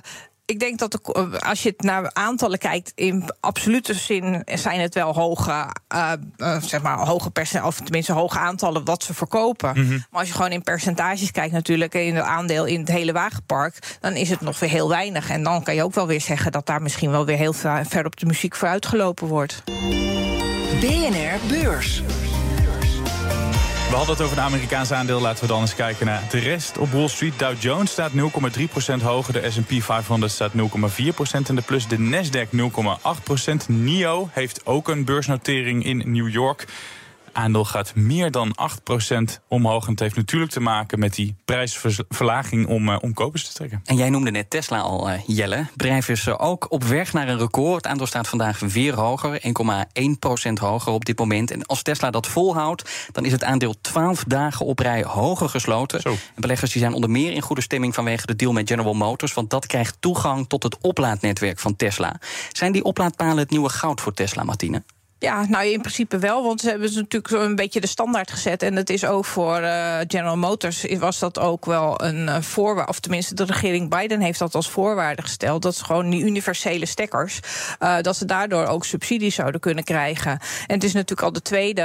ik 0.51 0.59
denk 0.59 0.79
dat 0.79 0.91
de, 0.91 1.39
als 1.39 1.63
je 1.63 1.69
het 1.69 1.81
naar 1.81 2.09
aantallen 2.13 2.57
kijkt, 2.57 2.91
in 2.95 3.29
absolute 3.39 3.93
zin 3.93 4.43
zijn 4.45 4.79
het 4.79 4.93
wel 4.93 5.13
hoge, 5.13 5.65
uh, 5.93 6.11
uh, 6.37 6.61
zeg 6.61 6.81
maar, 6.81 6.97
hoge 6.97 7.31
percent, 7.31 7.65
of 7.65 7.79
tenminste 7.79 8.13
hoge 8.13 8.39
aantallen 8.39 8.85
wat 8.85 9.03
ze 9.03 9.13
verkopen. 9.13 9.71
Mm 9.75 9.87
-hmm. 9.87 10.05
Maar 10.09 10.19
als 10.19 10.27
je 10.27 10.33
gewoon 10.33 10.51
in 10.51 10.63
percentages 10.63 11.31
kijkt, 11.31 11.53
natuurlijk, 11.53 11.93
in 11.93 12.15
het 12.15 12.25
aandeel 12.25 12.65
in 12.65 12.79
het 12.79 12.89
hele 12.89 13.11
wagenpark, 13.11 13.97
dan 13.99 14.13
is 14.13 14.29
het 14.29 14.41
nog 14.41 14.59
weer 14.59 14.69
heel 14.69 14.89
weinig. 14.89 15.29
En 15.29 15.43
dan 15.43 15.63
kan 15.63 15.75
je 15.75 15.83
ook 15.83 15.93
wel 15.93 16.07
weer 16.07 16.21
zeggen 16.21 16.51
dat 16.51 16.65
daar 16.65 16.81
misschien 16.81 17.11
wel 17.11 17.25
weer 17.25 17.37
heel 17.37 17.53
ver 17.83 18.05
op 18.05 18.15
de 18.15 18.25
muziek 18.25 18.55
vooruit 18.55 18.85
gelopen 18.85 19.27
wordt. 19.27 19.63
BNR 20.79 21.47
Beurs. 21.47 22.03
We 23.91 23.97
hadden 23.97 24.15
het 24.15 24.25
over 24.25 24.37
een 24.37 24.43
Amerikaanse 24.43 24.95
aandeel. 24.95 25.21
Laten 25.21 25.41
we 25.41 25.47
dan 25.47 25.61
eens 25.61 25.75
kijken 25.75 26.05
naar 26.05 26.23
de 26.29 26.39
rest 26.39 26.77
op 26.77 26.91
Wall 26.91 27.07
Street. 27.07 27.39
Dow 27.39 27.61
Jones 27.61 27.91
staat 27.91 28.11
0,3% 28.11 29.03
hoger. 29.03 29.33
De 29.33 29.51
S&P 29.51 29.83
500 29.83 30.31
staat 30.31 30.51
0,4% 30.51 30.57
in 31.47 31.55
de 31.55 31.61
plus. 31.61 31.87
De 31.87 31.97
Nasdaq 31.97 32.47
0,8%. 32.55 33.67
NIO 33.67 34.29
heeft 34.31 34.65
ook 34.65 34.87
een 34.87 35.05
beursnotering 35.05 35.85
in 35.85 36.03
New 36.05 36.29
York 36.29 36.67
aandeel 37.33 37.65
gaat 37.65 37.95
meer 37.95 38.31
dan 38.31 38.55
8% 38.55 39.39
omhoog. 39.47 39.85
En 39.85 39.91
het 39.91 39.99
heeft 39.99 40.15
natuurlijk 40.15 40.51
te 40.51 40.59
maken 40.59 40.99
met 40.99 41.15
die 41.15 41.35
prijsverlaging 41.45 42.67
om, 42.67 42.89
uh, 42.89 42.97
om 43.01 43.13
kopers 43.13 43.47
te 43.47 43.53
trekken. 43.53 43.81
En 43.85 43.95
jij 43.95 44.09
noemde 44.09 44.31
net 44.31 44.49
Tesla 44.49 44.79
al, 44.79 45.09
uh, 45.09 45.19
Jelle. 45.25 45.55
Het 45.55 45.75
bedrijf 45.75 46.09
is 46.09 46.27
uh, 46.27 46.35
ook 46.37 46.71
op 46.71 46.83
weg 46.83 47.13
naar 47.13 47.27
een 47.27 47.37
record. 47.37 47.75
Het 47.75 47.87
aandeel 47.87 48.07
staat 48.07 48.27
vandaag 48.27 48.59
weer 48.59 48.93
hoger, 48.93 49.41
1,1% 49.41 50.53
hoger 50.53 50.91
op 50.91 51.05
dit 51.05 51.19
moment. 51.19 51.51
En 51.51 51.65
als 51.65 51.81
Tesla 51.81 52.11
dat 52.11 52.27
volhoudt, 52.27 53.09
dan 53.11 53.25
is 53.25 53.31
het 53.31 53.43
aandeel 53.43 53.81
12 53.81 54.23
dagen 54.23 54.65
op 54.65 54.79
rij 54.79 55.03
hoger 55.03 55.49
gesloten. 55.49 56.01
En 56.03 56.17
beleggers 56.35 56.71
die 56.71 56.81
zijn 56.81 56.93
onder 56.93 57.09
meer 57.09 57.31
in 57.31 57.41
goede 57.41 57.61
stemming 57.61 57.93
vanwege 57.93 58.25
de 58.25 58.35
deal 58.35 58.51
met 58.51 58.69
General 58.69 58.93
Motors. 58.93 59.33
Want 59.33 59.49
dat 59.49 59.65
krijgt 59.65 59.97
toegang 59.99 60.47
tot 60.47 60.63
het 60.63 60.77
oplaadnetwerk 60.81 61.59
van 61.59 61.75
Tesla. 61.75 62.19
Zijn 62.51 62.71
die 62.71 62.83
oplaadpalen 62.83 63.37
het 63.37 63.49
nieuwe 63.49 63.69
goud 63.69 64.01
voor 64.01 64.13
Tesla, 64.13 64.43
Martine? 64.43 64.83
Ja, 65.21 65.45
nou 65.49 65.65
in 65.65 65.81
principe 65.81 66.17
wel, 66.17 66.43
want 66.43 66.61
ze 66.61 66.69
hebben 66.69 66.89
ze 66.89 66.99
natuurlijk 66.99 67.33
een 67.33 67.55
beetje 67.55 67.81
de 67.81 67.87
standaard 67.87 68.31
gezet. 68.31 68.63
En 68.63 68.75
het 68.75 68.89
is 68.89 69.05
ook 69.05 69.25
voor 69.25 69.61
uh, 69.61 69.97
General 70.07 70.37
Motors 70.37 70.85
was 70.97 71.19
dat 71.19 71.39
ook 71.39 71.65
wel 71.65 72.03
een 72.03 72.27
uh, 72.27 72.41
voorwaarde, 72.41 72.89
of 72.89 72.99
tenminste 72.99 73.35
de 73.35 73.43
regering 73.43 73.89
Biden 73.89 74.21
heeft 74.21 74.39
dat 74.39 74.55
als 74.55 74.69
voorwaarde 74.69 75.21
gesteld. 75.21 75.61
Dat 75.61 75.75
ze 75.75 75.85
gewoon 75.85 76.09
die 76.09 76.23
universele 76.23 76.85
stekkers, 76.85 77.39
uh, 77.79 77.99
dat 78.01 78.15
ze 78.15 78.25
daardoor 78.25 78.65
ook 78.65 78.85
subsidies 78.85 79.35
zouden 79.35 79.61
kunnen 79.61 79.83
krijgen. 79.83 80.31
En 80.67 80.75
het 80.75 80.83
is 80.83 80.93
natuurlijk 80.93 81.21
al 81.21 81.33
de 81.33 81.41
tweede, 81.41 81.83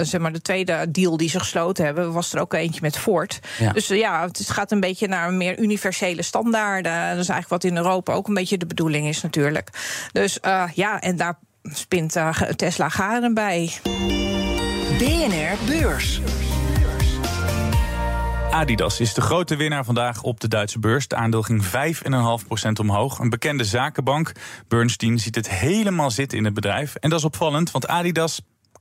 zeg 0.00 0.20
maar, 0.20 0.32
de 0.32 0.42
tweede 0.42 0.90
deal 0.90 1.16
die 1.16 1.28
ze 1.28 1.38
gesloten 1.38 1.84
hebben, 1.84 2.12
was 2.12 2.32
er 2.32 2.40
ook 2.40 2.54
eentje 2.54 2.80
met 2.82 2.98
Ford. 2.98 3.40
Ja. 3.58 3.72
Dus 3.72 3.86
ja, 3.86 4.24
het 4.24 4.50
gaat 4.50 4.72
een 4.72 4.80
beetje 4.80 5.08
naar 5.08 5.32
meer 5.32 5.58
universele 5.58 6.22
standaarden. 6.22 6.92
Dat 6.92 7.22
is 7.22 7.28
eigenlijk 7.28 7.48
wat 7.48 7.64
in 7.64 7.76
Europa 7.76 8.12
ook 8.12 8.28
een 8.28 8.34
beetje 8.34 8.58
de 8.58 8.66
bedoeling 8.66 9.06
is 9.06 9.22
natuurlijk. 9.22 9.68
Dus 10.12 10.38
ja, 10.74 11.00
en 11.00 11.16
daar 11.16 11.38
spint 11.72 12.12
daar 12.12 12.56
Tesla 12.56 12.88
garen 12.88 13.34
bij. 13.34 13.72
BNR 14.98 15.66
Beurs. 15.66 16.20
Adidas 18.50 19.00
is 19.00 19.14
de 19.14 19.20
grote 19.20 19.56
winnaar 19.56 19.84
vandaag 19.84 20.22
op 20.22 20.40
de 20.40 20.48
Duitse 20.48 20.78
beurs. 20.78 21.02
Het 21.02 21.14
aandeel 21.14 21.42
ging 21.42 21.64
5,5% 21.64 21.70
omhoog. 22.80 23.18
Een 23.18 23.30
bekende 23.30 23.64
zakenbank, 23.64 24.32
Bernstein, 24.68 25.18
ziet 25.18 25.34
het 25.34 25.50
helemaal 25.50 26.10
zitten 26.10 26.38
in 26.38 26.44
het 26.44 26.54
bedrijf. 26.54 26.94
En 26.94 27.10
dat 27.10 27.18
is 27.18 27.24
opvallend, 27.24 27.70
want 27.70 27.86
Adidas 27.86 28.40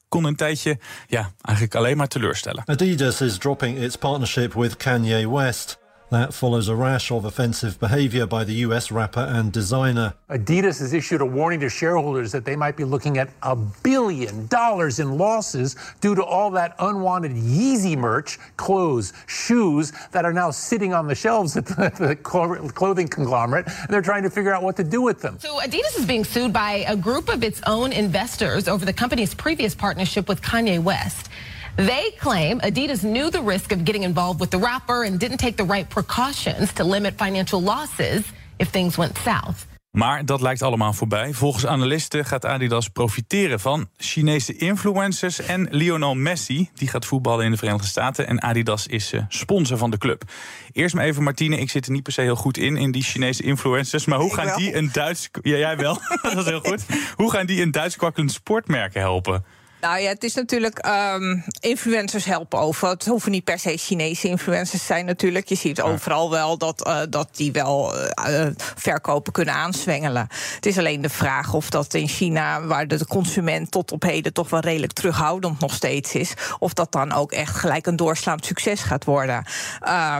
kon 0.10 0.24
een 0.24 0.36
tijdje 0.36 0.80
ja, 1.08 1.32
eigenlijk 1.42 1.75
alleen 1.75 1.98
maar 1.98 2.08
teleurstellen. 2.08 2.63
Adidas 2.65 3.22
is 3.22 3.38
dropping 3.38 3.80
its 3.80 3.96
partnership 3.96 4.54
with 4.54 4.77
Kanye 4.77 5.30
West. 5.30 5.84
That 6.12 6.36
follows 6.36 6.68
a 6.68 6.76
rash 6.76 7.12
of 7.12 7.26
offensive 7.26 7.80
behavior 7.80 8.28
by 8.28 8.44
the 8.44 8.54
US 8.66 8.92
rapper 8.92 9.22
and 9.22 9.52
designer. 9.52 10.14
Adidas 10.30 10.80
has 10.80 10.94
issued 10.94 11.20
a 11.20 11.26
warning 11.26 11.60
to 11.62 11.70
shareholders 11.70 12.32
that 12.32 12.46
they 12.46 12.56
might 12.56 12.78
be 12.78 12.84
looking 12.84 13.18
at 13.18 13.30
a 13.42 13.56
billion 13.56 14.46
dollars 14.46 15.00
in 15.00 15.18
losses 15.18 15.76
due 16.02 16.14
to 16.14 16.24
all 16.24 16.52
that 16.52 16.76
unwanted 16.78 17.32
Yeezy 17.32 17.98
merch, 17.98 18.38
clothes, 18.56 19.14
shoes 19.26 19.94
that 20.12 20.26
are 20.26 20.34
now 20.34 20.52
sitting 20.52 20.94
on 20.94 21.08
the 21.08 21.16
shelves 21.16 21.58
at 21.58 21.66
the, 21.66 21.92
the 21.98 22.16
clothing 22.16 23.08
conglomerate, 23.08 23.66
and 23.66 23.90
they're 23.90 24.04
trying 24.04 24.24
to 24.24 24.30
figure 24.30 24.54
out 24.54 24.62
what 24.62 24.78
to 24.78 24.84
do 24.84 25.02
with 25.02 25.22
them. 25.22 25.40
So 25.40 25.60
Adidas 25.60 25.98
is 25.98 26.06
being 26.06 26.24
sued 26.24 26.54
by 26.54 26.86
a 26.88 26.96
group 26.96 27.30
of 27.30 27.44
its 27.44 27.62
own 27.66 27.92
investors 27.92 28.68
over 28.68 28.86
the 28.86 28.94
company's 28.94 29.34
previous 29.34 29.74
partnership 29.74 30.30
with 30.30 30.44
Kanye 30.44 30.82
West. 30.82 31.30
They 31.75 32.12
claim 32.20 32.60
Adidas 32.60 33.01
knew 33.01 33.29
the 33.29 33.41
risk 33.46 33.72
of 33.72 33.79
getting 33.84 34.03
involved 34.03 34.39
with 34.39 34.50
the 34.50 34.58
rapper 34.58 35.03
and 35.03 35.20
didn't 35.20 35.39
take 35.39 35.58
the 35.58 35.65
right 35.65 35.89
precautions 35.89 36.74
to 36.74 36.84
limit 36.84 37.17
financial 37.17 37.62
losses 37.62 38.24
if 38.58 38.70
things 38.70 38.96
went 38.96 39.17
south. 39.17 39.65
Maar 39.91 40.25
dat 40.25 40.41
lijkt 40.41 40.62
allemaal 40.62 40.94
voorbij. 40.94 41.34
Volgens 41.34 41.65
analisten 41.65 42.25
gaat 42.25 42.46
Adidas 42.46 42.89
profiteren 42.89 43.60
van 43.60 43.89
Chinese 43.98 44.58
influencers 44.58 45.39
en 45.39 45.67
Lionel 45.72 46.15
Messi. 46.15 46.70
Die 46.74 46.88
gaat 46.88 47.05
voetballen 47.05 47.46
in 47.46 47.51
de 47.51 47.58
Verenigde 47.58 47.88
Staten 47.88 48.27
en 48.27 48.41
Adidas 48.41 48.88
is 48.88 49.13
uh, 49.13 49.22
sponsor 49.27 49.77
van 49.77 49.91
de 49.91 49.98
club. 49.98 50.24
Eerst 50.72 50.96
maar 50.96 51.05
even 51.05 51.24
Martine, 51.24 51.58
ik 51.58 51.70
zit 51.70 51.86
er 51.86 51.91
niet 51.91 52.03
per 52.03 52.13
se 52.13 52.22
heel 52.22 52.36
goed 52.36 52.58
in, 52.58 52.77
in 52.77 52.91
die 52.91 53.03
Chinese 53.03 53.44
influencers. 53.44 54.05
Maar 54.05 54.20
hoe 54.20 54.34
gaan 54.34 54.58
die 54.58 54.75
een 54.75 54.89
Duits... 54.91 55.29
Ja, 55.41 55.58
jij 55.58 55.77
wel, 55.77 55.98
dat 56.22 56.38
is 56.38 56.46
heel 56.46 56.62
goed. 56.62 56.86
Hoe 57.15 57.32
gaan 57.32 57.46
die 57.46 57.62
een 57.62 57.72
Duits 57.72 57.96
kwakkelend 57.96 58.32
sportmerk 58.32 58.94
helpen? 58.94 59.44
Nou 59.82 60.00
ja, 60.00 60.10
het 60.10 60.24
is 60.24 60.34
natuurlijk. 60.34 60.88
Um, 60.88 61.44
influencers 61.60 62.25
helpen 62.25 62.60
over. 62.60 62.89
Het 62.89 63.05
hoeven 63.05 63.32
niet 63.32 63.44
per 63.44 63.60
se 63.60 63.77
Chinese 63.77 64.27
influencers 64.27 64.82
te 64.82 64.86
zijn, 64.88 65.05
natuurlijk. 65.05 65.48
Je 65.48 65.55
ziet 65.55 65.82
overal 65.82 66.29
wel 66.29 66.58
dat, 66.58 66.88
uh, 66.88 67.00
dat 67.10 67.29
die 67.32 67.51
wel 67.51 67.94
uh, 67.96 68.48
verkopen 68.75 69.34
kunnen 69.34 69.53
aanzwengelen. 69.53 70.27
Het 70.55 70.65
is 70.65 70.77
alleen 70.77 71.01
de 71.01 71.10
vraag 71.10 71.53
of 71.53 71.70
dat 71.70 71.94
in 71.94 72.08
China, 72.08 72.62
waar 72.62 72.88
de 72.88 73.08
consument 73.08 73.72
tot 73.72 73.91
op 73.91 74.03
heden 74.03 74.34
toch 74.34 74.50
wel 74.50 74.60
redelijk 74.60 74.94
terughoudend 74.94 75.60
nog 75.60 75.74
steeds 75.74 76.13
is, 76.13 76.34
of 76.60 76.74
dat 76.74 76.91
dan 76.91 77.12
ook 77.13 77.32
echt 77.32 77.55
gelijk 77.55 77.86
een 77.86 77.96
doorslaand 77.96 78.46
succes 78.46 78.82
gaat 78.82 79.03
worden. 79.03 79.46
Uh, 79.88 80.17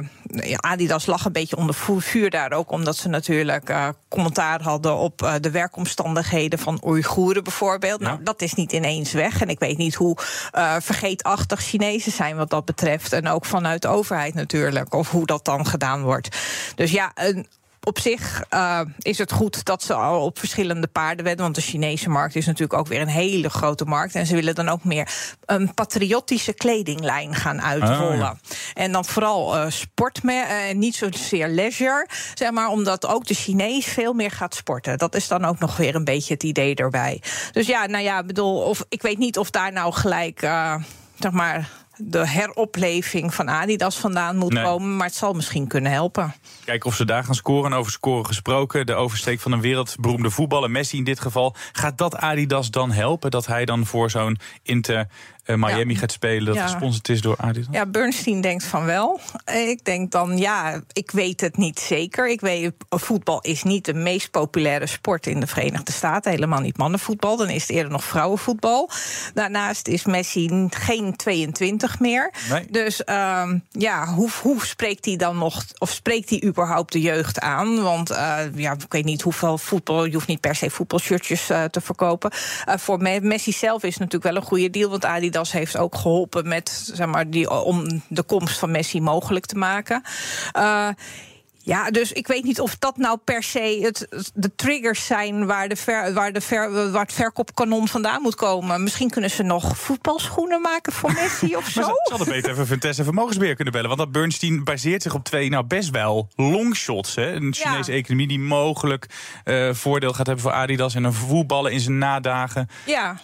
Adidas 0.55 1.05
lag 1.05 1.25
een 1.25 1.31
beetje 1.31 1.55
onder 1.55 1.75
vuur 1.97 2.29
daar 2.29 2.51
ook, 2.51 2.71
omdat 2.71 2.95
ze 2.95 3.07
natuurlijk 3.07 3.74
commentaar 4.09 4.62
hadden 4.62 4.95
op 4.95 5.38
de 5.41 5.51
werkomstandigheden 5.51 6.59
van 6.59 6.81
Oeigoeren 6.85 7.43
bijvoorbeeld. 7.43 8.00
Nou, 8.00 8.24
dat 8.24 8.41
is 8.41 8.53
niet 8.53 8.71
ineens 8.71 9.12
weg. 9.12 9.41
En 9.46 9.52
ik 9.52 9.60
weet 9.60 9.78
niet 9.78 9.96
hoe 9.96 10.18
uh, 10.54 10.75
vergeetachtig 10.80 11.62
Chinezen 11.62 12.12
zijn 12.12 12.36
wat 12.36 12.50
dat 12.50 12.66
betreft. 12.66 13.14
En 13.14 13.28
ook 13.28 13.46
vanuit 13.46 13.82
de 13.82 13.88
overheid 13.88 14.34
natuurlijk. 14.34 14.94
Of 14.94 15.12
hoe 15.12 15.25
dat 15.25 15.46
dan 15.46 15.66
gedaan 15.66 16.02
wordt. 16.02 16.38
Dus 16.75 16.92
ja, 16.92 17.12
een 17.16 17.48
op 17.86 18.00
zich 18.00 18.44
uh, 18.54 18.82
is 19.00 19.18
het 19.18 19.32
goed 19.32 19.65
dat 19.65 19.84
ze 19.84 19.94
al 19.94 20.25
op 20.25 20.39
verschillende 20.39 20.88
paarden 20.88 21.25
wedden. 21.25 21.44
Want 21.44 21.56
de 21.56 21.62
Chinese 21.62 22.10
markt 22.10 22.36
is 22.36 22.46
natuurlijk 22.46 22.80
ook 22.80 22.88
weer 22.88 23.01
een 23.01 23.08
hele 23.08 23.50
grote 23.50 23.86
markt. 23.86 24.15
En 24.15 24.25
ze 24.25 24.36
willen 24.36 24.56
dan 24.56 24.70
ook 24.70 24.84
meer 24.84 25.10
een 25.46 25.74
patriotische 25.74 26.54
kledinglijn 26.54 27.36
gaan 27.36 27.62
uitrollen. 27.62 28.22
Oh, 28.22 28.32
en 28.74 28.92
dan 28.92 29.06
vooral 29.06 29.56
uh, 29.56 29.70
sport, 29.70 30.20
en 30.24 30.30
uh, 30.70 30.75
niet 30.75 30.96
zozeer 30.96 31.48
leisure. 31.48 32.08
Zeg 32.34 32.51
maar, 32.51 32.68
omdat 32.68 33.08
ook 33.08 33.25
de 33.25 33.34
Chinees 33.34 33.86
veel 33.86 34.13
meer 34.13 34.32
gaat 34.32 34.56
sporten. 34.56 34.98
Dat 34.98 35.15
is 35.15 35.27
dan 35.27 35.46
ook 35.46 35.60
nog 35.60 35.77
weer 35.77 35.96
een 35.96 36.04
beetje 36.04 36.34
het 36.34 36.44
idee 36.44 36.75
erbij. 36.75 37.22
Dus 37.51 37.68
ja, 37.68 37.86
nou 37.86 38.04
ja, 38.04 38.24
bedoel, 38.24 38.62
of, 38.62 38.86
ik 38.89 39.01
weet 39.01 39.18
niet 39.18 39.38
of 39.38 39.50
daar 39.50 39.72
nou 39.72 39.94
gelijk. 39.94 40.39
Zeg 41.20 41.32
maar 41.32 41.70
de 41.98 42.30
heropleving 42.30 43.34
van 43.34 43.50
Adidas 43.50 43.98
vandaan 43.98 44.36
moet 44.36 44.62
komen. 44.62 44.96
Maar 44.96 45.08
het 45.08 45.16
zal 45.16 45.34
misschien 45.34 45.68
kunnen 45.68 45.92
helpen. 45.92 46.34
Kijken 46.66 46.90
of 46.90 46.96
ze 46.96 47.06
daar 47.06 47.24
gaan 47.24 47.36
scoren. 47.36 47.74
Over 47.74 47.92
scoren 47.92 48.25
gesproken. 48.25 48.86
De 48.86 48.94
oversteek 48.94 49.40
van 49.40 49.52
een 49.52 49.62
wereldberoemde 49.62 50.30
voetballer, 50.30 50.72
Messi 50.72 50.98
in 50.98 51.04
dit 51.04 51.20
geval. 51.20 51.56
Gaat 51.72 51.98
dat 51.98 52.16
Adidas 52.16 52.72
dan 52.72 52.92
helpen? 52.92 53.32
Dat 53.32 53.46
hij 53.46 53.66
dan 53.66 53.86
voor 53.86 54.10
zo'n 54.10 54.38
Inter 54.64 55.08
uh, 55.46 55.56
Miami 55.56 55.96
gaat 55.96 56.12
spelen, 56.12 56.54
dat 56.54 56.64
gesponsord 56.64 57.10
is 57.10 57.22
door 57.22 57.36
Adidas? 57.38 57.68
Ja, 57.72 57.86
Bernstein 57.86 58.42
denkt 58.42 58.64
van 58.64 58.86
wel. 58.86 59.20
Ik 59.46 59.86
denk 59.86 60.12
dan, 60.12 60.38
ja, 60.38 60.82
ik 60.94 61.12
weet 61.12 61.42
het 61.42 61.58
niet 61.58 61.80
zeker. 61.80 62.30
Ik 62.30 62.42
weet, 62.42 62.72
voetbal 62.90 63.42
is 63.42 63.64
niet 63.64 63.86
de 63.86 63.94
meest 63.94 64.32
populaire 64.32 64.88
sport 64.88 65.28
in 65.28 65.40
de 65.40 65.48
Verenigde 65.48 65.92
Staten. 65.92 66.32
Helemaal 66.32 66.60
niet 66.60 66.78
mannenvoetbal. 66.78 67.38
Dan 67.38 67.50
is 67.50 67.62
het 67.62 67.72
eerder 67.72 67.92
nog 67.92 68.04
vrouwenvoetbal. 68.04 68.90
Daarnaast 69.34 69.88
is 69.88 70.06
Messi 70.06 70.68
geen 70.70 71.16
22 71.16 72.00
meer. 72.00 72.34
Nee. 72.50 72.66
Dus 72.70 73.02
um, 73.06 73.64
ja, 73.72 74.08
hoe, 74.08 74.30
hoe 74.42 74.66
spreekt 74.66 75.06
hij 75.06 75.16
dan 75.16 75.38
nog, 75.38 75.66
of 75.78 75.92
spreekt 75.92 76.30
hij 76.30 76.44
überhaupt 76.44 76.92
de 76.92 77.02
jeugd 77.02 77.40
aan? 77.40 77.82
Want 77.82 78.12
uh, 78.12 78.38
ja, 78.56 78.72
ik 78.72 78.86
weet 78.90 79.06
niet 79.06 79.22
hoeveel 79.22 79.58
voetbal, 79.58 80.06
je 80.06 80.14
hoeft 80.14 80.28
niet 80.28 80.40
per 80.40 80.56
se 80.56 80.70
voetbalshirtjes 80.70 81.50
uh, 81.50 81.64
te 81.64 81.82
verkopen. 81.82 82.32
Uh, 82.70 82.75
voor 82.78 83.02
Messi 83.22 83.52
zelf 83.52 83.84
is 83.84 83.98
natuurlijk 83.98 84.24
wel 84.24 84.36
een 84.36 84.48
goede 84.48 84.70
deal, 84.70 84.90
want 84.90 85.06
Adidas 85.06 85.35
Adidas 85.36 85.51
heeft 85.51 85.77
ook 85.77 85.96
geholpen 85.96 86.48
met 86.48 86.89
zeg 86.94 87.08
maar, 87.08 87.30
die, 87.30 87.50
om 87.50 88.01
de 88.08 88.24
komst 88.24 88.58
van 88.58 88.72
Messi 88.72 89.01
mogelijk 89.01 89.46
te 89.46 89.56
maken. 89.56 90.04
Uh, 90.58 90.89
ja, 91.58 91.89
dus 91.92 92.12
ik 92.12 92.27
weet 92.27 92.44
niet 92.44 92.60
of 92.60 92.77
dat 92.77 92.98
nou 92.98 93.18
per 93.24 93.44
se 93.44 93.80
het, 93.82 94.32
de 94.34 94.56
triggers 94.56 95.06
zijn 95.06 95.46
waar, 95.46 95.68
de 95.70 95.75
ver, 95.75 96.13
waar, 96.13 96.34
de 96.34 96.42
ver, 96.42 96.92
waar 96.92 97.01
het 97.01 97.13
verkoopkanon 97.13 97.88
vandaan 97.88 98.22
moet 98.22 98.36
komen. 98.36 98.84
Misschien 98.84 99.10
kunnen 99.10 99.30
ze 99.30 99.44
nog 99.44 99.77
voetbalschoenen 99.77 100.62
maken 100.62 100.94
voor 100.94 101.13
Messi 101.22 101.56
of 101.56 101.68
zo. 101.68 101.82
maar 101.82 101.89
ze 101.89 102.10
hadden 102.10 102.27
beter 102.27 102.51
even 102.51 102.68
Vitesse 102.68 103.04
Vermogensbeheer 103.04 103.56
kunnen 103.56 103.74
bellen. 103.74 103.88
Want 103.88 104.00
dat 104.00 104.12
Bernstein 104.12 104.63
baseert 104.63 105.01
zich 105.01 105.13
op 105.13 105.24
twee 105.24 105.50
nou 105.50 105.63
best 105.63 105.89
wel 105.89 106.27
longshots. 106.36 107.15
Hè? 107.15 107.32
Een 107.34 107.54
Chinese 107.54 107.92
economie 107.92 108.27
die 108.27 108.39
mogelijk 108.39 109.06
uh, 109.46 109.74
voordeel 109.74 110.13
gaat 110.13 110.25
hebben 110.25 110.44
voor 110.44 110.54
Adidas 110.54 110.96
en 110.96 111.04
een 111.04 111.13
voetballen 111.13 111.72
in 111.72 111.80
zijn 111.80 111.98
nadagen. 111.98 112.70
Ja. 112.86 113.20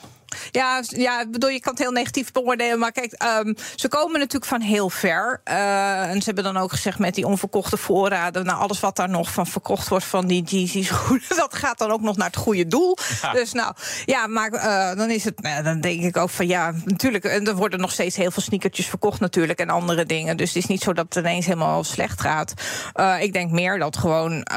Ja, 0.52 0.84
ja, 0.88 1.26
bedoel, 1.30 1.50
je 1.50 1.60
kan 1.60 1.74
het 1.74 1.82
heel 1.82 1.92
negatief 1.92 2.32
beoordelen. 2.32 2.80
Maar 2.80 2.92
kijk, 2.92 3.24
um, 3.46 3.56
ze 3.76 3.88
komen 3.88 4.20
natuurlijk 4.20 4.46
van 4.46 4.62
heel 4.62 4.90
ver. 4.90 5.42
Uh, 5.46 6.10
en 6.10 6.18
ze 6.18 6.26
hebben 6.26 6.44
dan 6.44 6.58
ook 6.58 6.72
gezegd 6.72 7.00
met 7.00 7.16
die 7.16 7.28
onverkochte 7.28 7.78
voorraden. 7.78 8.46
Nou, 8.46 8.60
alles 8.60 8.80
wat 8.80 8.96
daar 8.96 9.10
nog 9.10 9.32
van 9.32 9.48
verkocht 9.48 9.88
wordt 9.88 10.06
van 10.06 10.28
die 10.28 10.44
Yeezys, 10.44 10.92
dat 11.28 11.56
gaat 11.56 11.78
dan 11.78 11.92
ook 11.92 12.02
nog 12.02 12.18
naar 12.18 12.28
het 12.28 12.36
goede 12.36 12.68
doel. 12.68 12.98
Dus 13.34 13.52
nou, 13.52 13.74
ja, 14.06 14.28
maar 14.28 14.54
uh, 14.54 14.96
dan 14.98 15.10
is 15.10 15.24
het, 15.24 15.42
nou, 15.42 15.64
dan 15.64 15.82
denk 15.82 16.02
ik 16.02 16.18
ook 16.18 16.30
van 16.30 16.48
ja, 16.48 16.74
natuurlijk. 16.86 17.24
En 17.24 17.48
er 17.48 17.56
worden 17.56 17.80
nog 17.80 17.92
steeds 17.92 18.16
heel 18.16 18.32
veel 18.32 18.44
sneakertjes 18.44 18.88
verkocht, 18.88 19.20
natuurlijk. 19.20 19.60
En 19.60 19.70
andere 19.70 20.06
dingen. 20.06 20.38
Dus 20.38 20.48
het 20.48 20.58
is 20.58 20.70
niet 20.70 20.82
zo 20.82 20.94
dat 20.94 21.06
het 21.06 21.16
ineens 21.16 21.46
helemaal 21.46 21.84
slecht 21.84 22.22
gaat. 22.22 22.54
Uh, 22.96 23.22
ik 23.22 23.34
denk 23.34 23.52
meer 23.52 23.80
dat 23.80 23.98
gewoon 23.98 24.48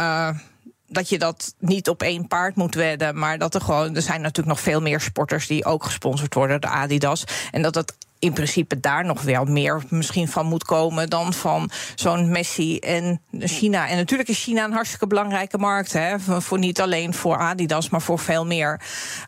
dat 0.95 1.09
je 1.09 1.19
dat 1.19 1.55
niet 1.59 1.89
op 1.89 2.03
één 2.03 2.27
paard 2.27 2.57
moet 2.57 2.75
wedden. 2.75 3.19
Maar 3.19 3.39
dat 3.39 3.55
er 3.55 3.61
gewoon. 3.61 3.97
Er 3.97 4.03
zijn 4.03 4.21
natuurlijk 4.21 4.57
nog 4.57 4.61
veel 4.61 4.81
meer 4.81 5.01
sporters 5.01 5.47
die 5.47 5.65
ook 5.65 5.85
gesponsord 5.85 6.35
worden 6.35 6.61
door 6.61 6.71
Adidas. 6.71 7.25
En 7.51 7.63
dat 7.63 7.75
het 7.75 7.95
in 8.19 8.33
principe 8.33 8.81
daar 8.81 9.05
nog 9.05 9.23
wel 9.23 9.45
meer 9.45 9.83
misschien 9.89 10.29
van 10.29 10.47
moet 10.47 10.65
komen 10.65 11.11
dan 11.11 11.33
van 11.33 11.71
zo'n 11.95 12.31
Messi 12.31 12.79
en 12.79 13.21
China. 13.39 13.89
En 13.89 13.97
natuurlijk 13.97 14.29
is 14.29 14.43
China 14.43 14.65
een 14.65 14.73
hartstikke 14.73 15.07
belangrijke 15.07 15.59
markt. 15.59 15.93
Hè, 15.93 16.19
voor 16.21 16.59
niet 16.59 16.81
alleen 16.81 17.15
voor 17.15 17.37
Adidas, 17.37 17.89
maar 17.89 18.03
voor 18.03 18.19
veel 18.19 18.47
meer. 18.47 18.81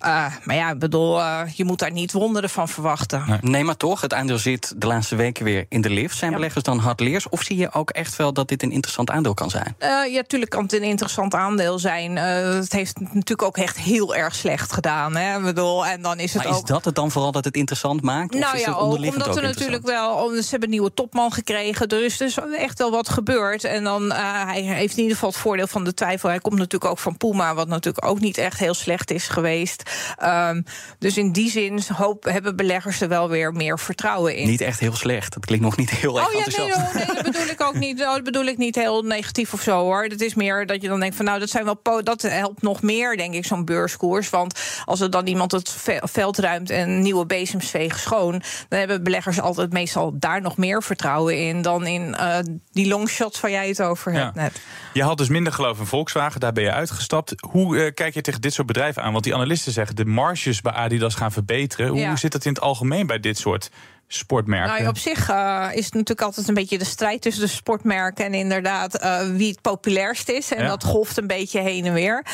Uh, 0.04 0.26
maar 0.44 0.56
ja, 0.56 0.70
ik 0.70 0.78
bedoel, 0.78 1.18
uh, 1.18 1.40
je 1.54 1.64
moet 1.64 1.78
daar 1.78 1.92
niet 1.92 2.12
wonderen 2.12 2.50
van 2.50 2.68
verwachten. 2.68 3.38
Nee. 3.40 3.64
maar 3.64 3.76
toch, 3.76 4.00
het 4.00 4.14
aandeel 4.14 4.38
zit 4.38 4.74
de 4.76 4.86
laatste 4.86 5.16
weken 5.16 5.44
weer 5.44 5.66
in 5.68 5.80
de 5.80 5.90
lift. 5.90 6.16
Zijn 6.16 6.32
beleggers 6.32 6.64
dan 6.64 6.78
hardleers? 6.78 7.28
Of 7.28 7.42
zie 7.42 7.56
je 7.56 7.72
ook 7.72 7.90
echt 7.90 8.16
wel 8.16 8.32
dat 8.32 8.48
dit 8.48 8.62
een 8.62 8.72
interessant 8.72 9.10
aandeel 9.10 9.34
kan 9.34 9.50
zijn? 9.50 9.76
Uh, 9.78 9.88
ja, 9.88 10.16
natuurlijk 10.16 10.50
kan 10.50 10.62
het 10.62 10.72
een 10.72 10.82
interessant 10.82 11.34
aandeel 11.34 11.78
zijn. 11.78 12.16
het 12.16 12.72
heeft 12.72 13.00
natuurlijk 13.00 13.42
ook 13.42 13.56
echt 13.56 13.78
heel 13.78 14.14
erg 14.14 14.34
slecht 14.34 14.72
gedaan. 14.72 15.16
Hè, 15.16 15.36
ik 15.36 15.44
bedoel, 15.44 15.86
en 15.86 16.02
dan 16.02 16.18
is 16.18 16.32
het 16.34 16.42
maar 16.42 16.52
ook... 16.52 16.62
is 16.62 16.68
dat 16.68 16.84
het 16.84 16.94
dan 16.94 17.10
vooral 17.10 17.32
dat 17.32 17.44
het 17.44 17.56
interessant 17.56 18.02
maakt? 18.02 18.34
Nou 18.34 18.46
of 18.46 18.54
is 18.54 18.64
ja, 18.64 18.75
omdat 18.78 19.36
er 19.36 19.42
natuurlijk 19.42 19.86
wel. 19.86 20.28
Ze 20.28 20.50
hebben 20.50 20.62
een 20.62 20.70
nieuwe 20.70 20.94
topman 20.94 21.32
gekregen. 21.32 21.88
Er 21.88 22.04
is 22.04 22.16
dus 22.16 22.38
echt 22.58 22.78
wel 22.78 22.90
wat 22.90 23.08
gebeurd. 23.08 23.64
En 23.64 23.84
dan 23.84 24.04
uh, 24.04 24.44
hij 24.44 24.60
heeft 24.60 24.96
in 24.96 25.02
ieder 25.02 25.14
geval 25.14 25.30
het 25.30 25.38
voordeel 25.38 25.66
van 25.66 25.84
de 25.84 25.94
twijfel. 25.94 26.28
Hij 26.28 26.38
komt 26.38 26.58
natuurlijk 26.58 26.90
ook 26.90 26.98
van 26.98 27.16
Puma, 27.16 27.54
wat 27.54 27.68
natuurlijk 27.68 28.06
ook 28.06 28.20
niet 28.20 28.38
echt 28.38 28.58
heel 28.58 28.74
slecht 28.74 29.10
is 29.10 29.28
geweest. 29.28 29.90
Um, 30.22 30.64
dus 30.98 31.16
in 31.16 31.32
die 31.32 31.50
zin 31.50 31.80
hoop, 31.94 32.24
hebben 32.24 32.56
beleggers 32.56 33.00
er 33.00 33.08
wel 33.08 33.28
weer 33.28 33.52
meer 33.52 33.78
vertrouwen 33.78 34.36
in. 34.36 34.48
Niet 34.48 34.60
echt 34.60 34.80
heel 34.80 34.94
slecht. 34.94 35.34
Dat 35.34 35.46
klinkt 35.46 35.64
nog 35.64 35.76
niet 35.76 35.90
heel 35.90 36.18
erg 36.18 36.26
oh, 36.26 36.32
ja, 36.32 36.44
enthousiast. 36.44 36.94
Nee, 36.94 37.04
nee, 37.04 37.14
dat 37.14 37.24
bedoel 37.24 37.46
ik 37.46 37.60
ook 37.60 37.74
niet. 37.74 37.98
Dat 37.98 38.24
bedoel 38.24 38.44
ik 38.44 38.58
niet 38.58 38.74
heel 38.74 39.02
negatief 39.02 39.52
of 39.52 39.60
zo 39.60 39.78
hoor. 39.78 40.02
Het 40.02 40.20
is 40.20 40.34
meer 40.34 40.66
dat 40.66 40.82
je 40.82 40.88
dan 40.88 41.00
denkt 41.00 41.16
van 41.16 41.24
nou, 41.24 41.38
dat 41.38 41.50
zijn 41.50 41.64
wel 41.64 42.02
dat 42.02 42.22
helpt 42.22 42.62
nog 42.62 42.82
meer, 42.82 43.16
denk 43.16 43.34
ik, 43.34 43.44
zo'n 43.44 43.64
beurskoers. 43.64 44.30
Want 44.30 44.60
als 44.84 45.00
er 45.00 45.10
dan 45.10 45.26
iemand 45.26 45.52
het 45.52 45.76
veld 46.02 46.38
ruimt 46.38 46.70
en 46.70 47.00
nieuwe 47.00 47.26
bezems 47.26 47.70
vegen 47.70 48.00
schoon, 48.00 48.42
dan 48.68 48.78
hebben 48.78 49.02
beleggers 49.02 49.40
altijd 49.40 49.72
meestal 49.72 50.18
daar 50.18 50.40
nog 50.40 50.56
meer 50.56 50.82
vertrouwen 50.82 51.38
in 51.38 51.62
dan 51.62 51.86
in 51.86 52.16
uh, 52.20 52.38
die 52.72 52.88
longshots 52.88 53.40
waar 53.40 53.50
jij 53.50 53.68
het 53.68 53.82
over 53.82 54.12
hebt 54.12 54.34
net. 54.34 54.60
Je 54.92 55.02
had 55.02 55.18
dus 55.18 55.28
minder 55.28 55.52
geloof 55.52 55.78
in 55.78 55.86
Volkswagen, 55.86 56.40
daar 56.40 56.52
ben 56.52 56.64
je 56.64 56.72
uitgestapt. 56.72 57.34
Hoe 57.50 57.76
uh, 57.76 57.94
kijk 57.94 58.14
je 58.14 58.20
tegen 58.20 58.40
dit 58.40 58.52
soort 58.52 58.66
bedrijven 58.66 59.02
aan? 59.02 59.12
Want 59.12 59.24
die 59.24 59.34
analisten 59.34 59.72
zeggen 59.72 59.96
de 59.96 60.04
marges 60.04 60.60
bij 60.60 60.72
Adidas 60.72 61.14
gaan 61.14 61.32
verbeteren. 61.32 61.88
Hoe, 61.88 62.06
hoe 62.06 62.18
zit 62.18 62.32
dat 62.32 62.44
in 62.44 62.52
het 62.52 62.60
algemeen 62.60 63.06
bij 63.06 63.20
dit 63.20 63.38
soort 63.38 63.70
sportmerken? 64.08 64.74
Nou, 64.74 64.88
op 64.88 64.98
zich 64.98 65.30
uh, 65.30 65.68
is 65.72 65.84
het 65.84 65.94
natuurlijk 65.94 66.22
altijd 66.22 66.48
een 66.48 66.54
beetje 66.54 66.78
de 66.78 66.84
strijd 66.84 67.22
tussen 67.22 67.42
de 67.42 67.48
sportmerken 67.48 68.24
en 68.24 68.34
inderdaad 68.34 69.04
uh, 69.04 69.18
wie 69.36 69.50
het 69.50 69.60
populairst 69.60 70.28
is. 70.28 70.52
En 70.52 70.66
dat 70.66 70.84
golft 70.84 71.16
een 71.16 71.26
beetje 71.26 71.60
heen 71.60 71.84
en 71.84 71.92
weer. 71.92 72.24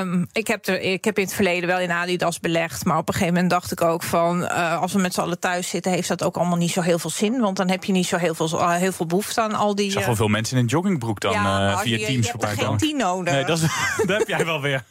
Um, 0.00 0.28
ik, 0.32 0.46
heb 0.46 0.66
er, 0.66 0.80
ik 0.80 1.04
heb 1.04 1.18
in 1.18 1.24
het 1.24 1.34
verleden 1.34 1.68
wel 1.68 1.78
in 1.78 1.90
Adidas 1.90 2.40
belegd. 2.40 2.84
Maar 2.84 2.98
op 2.98 3.08
een 3.08 3.14
gegeven 3.14 3.34
moment 3.34 3.50
dacht 3.50 3.72
ik 3.72 3.80
ook 3.80 4.02
van 4.02 4.42
uh, 4.42 4.80
als 4.80 4.92
we 4.92 4.98
met 4.98 5.14
z'n 5.14 5.20
allen 5.20 5.38
thuis 5.38 5.68
zitten, 5.68 5.92
heeft 5.92 6.08
dat 6.08 6.22
ook 6.22 6.36
allemaal 6.36 6.56
niet 6.56 6.70
zo 6.70 6.80
heel 6.80 6.98
veel 6.98 7.10
zin. 7.10 7.40
Want 7.40 7.56
dan 7.56 7.70
heb 7.70 7.84
je 7.84 7.92
niet 7.92 8.06
zo 8.06 8.16
heel 8.16 8.34
veel, 8.34 8.70
heel 8.70 8.92
veel 8.92 9.06
behoefte 9.06 9.40
aan 9.40 9.54
al 9.54 9.74
die. 9.74 9.86
Ik 9.86 9.92
zag 9.92 10.06
wel 10.06 10.16
veel 10.16 10.28
mensen 10.28 10.56
in 10.56 10.62
een 10.62 10.68
joggingbroek 10.68 11.20
dan 11.20 11.32
ja, 11.32 11.78
via 11.78 11.96
je, 11.96 12.06
Teams 12.06 12.26
je 12.26 12.30
voorbij 12.30 12.54
komen. 12.54 12.80
geen 12.80 12.96
nodig. 12.96 13.34
Nee, 13.34 13.44
dat, 13.44 13.58
is, 13.58 13.62
dat 14.06 14.18
heb 14.18 14.28
jij 14.28 14.44
wel 14.44 14.60
weer. 14.60 14.84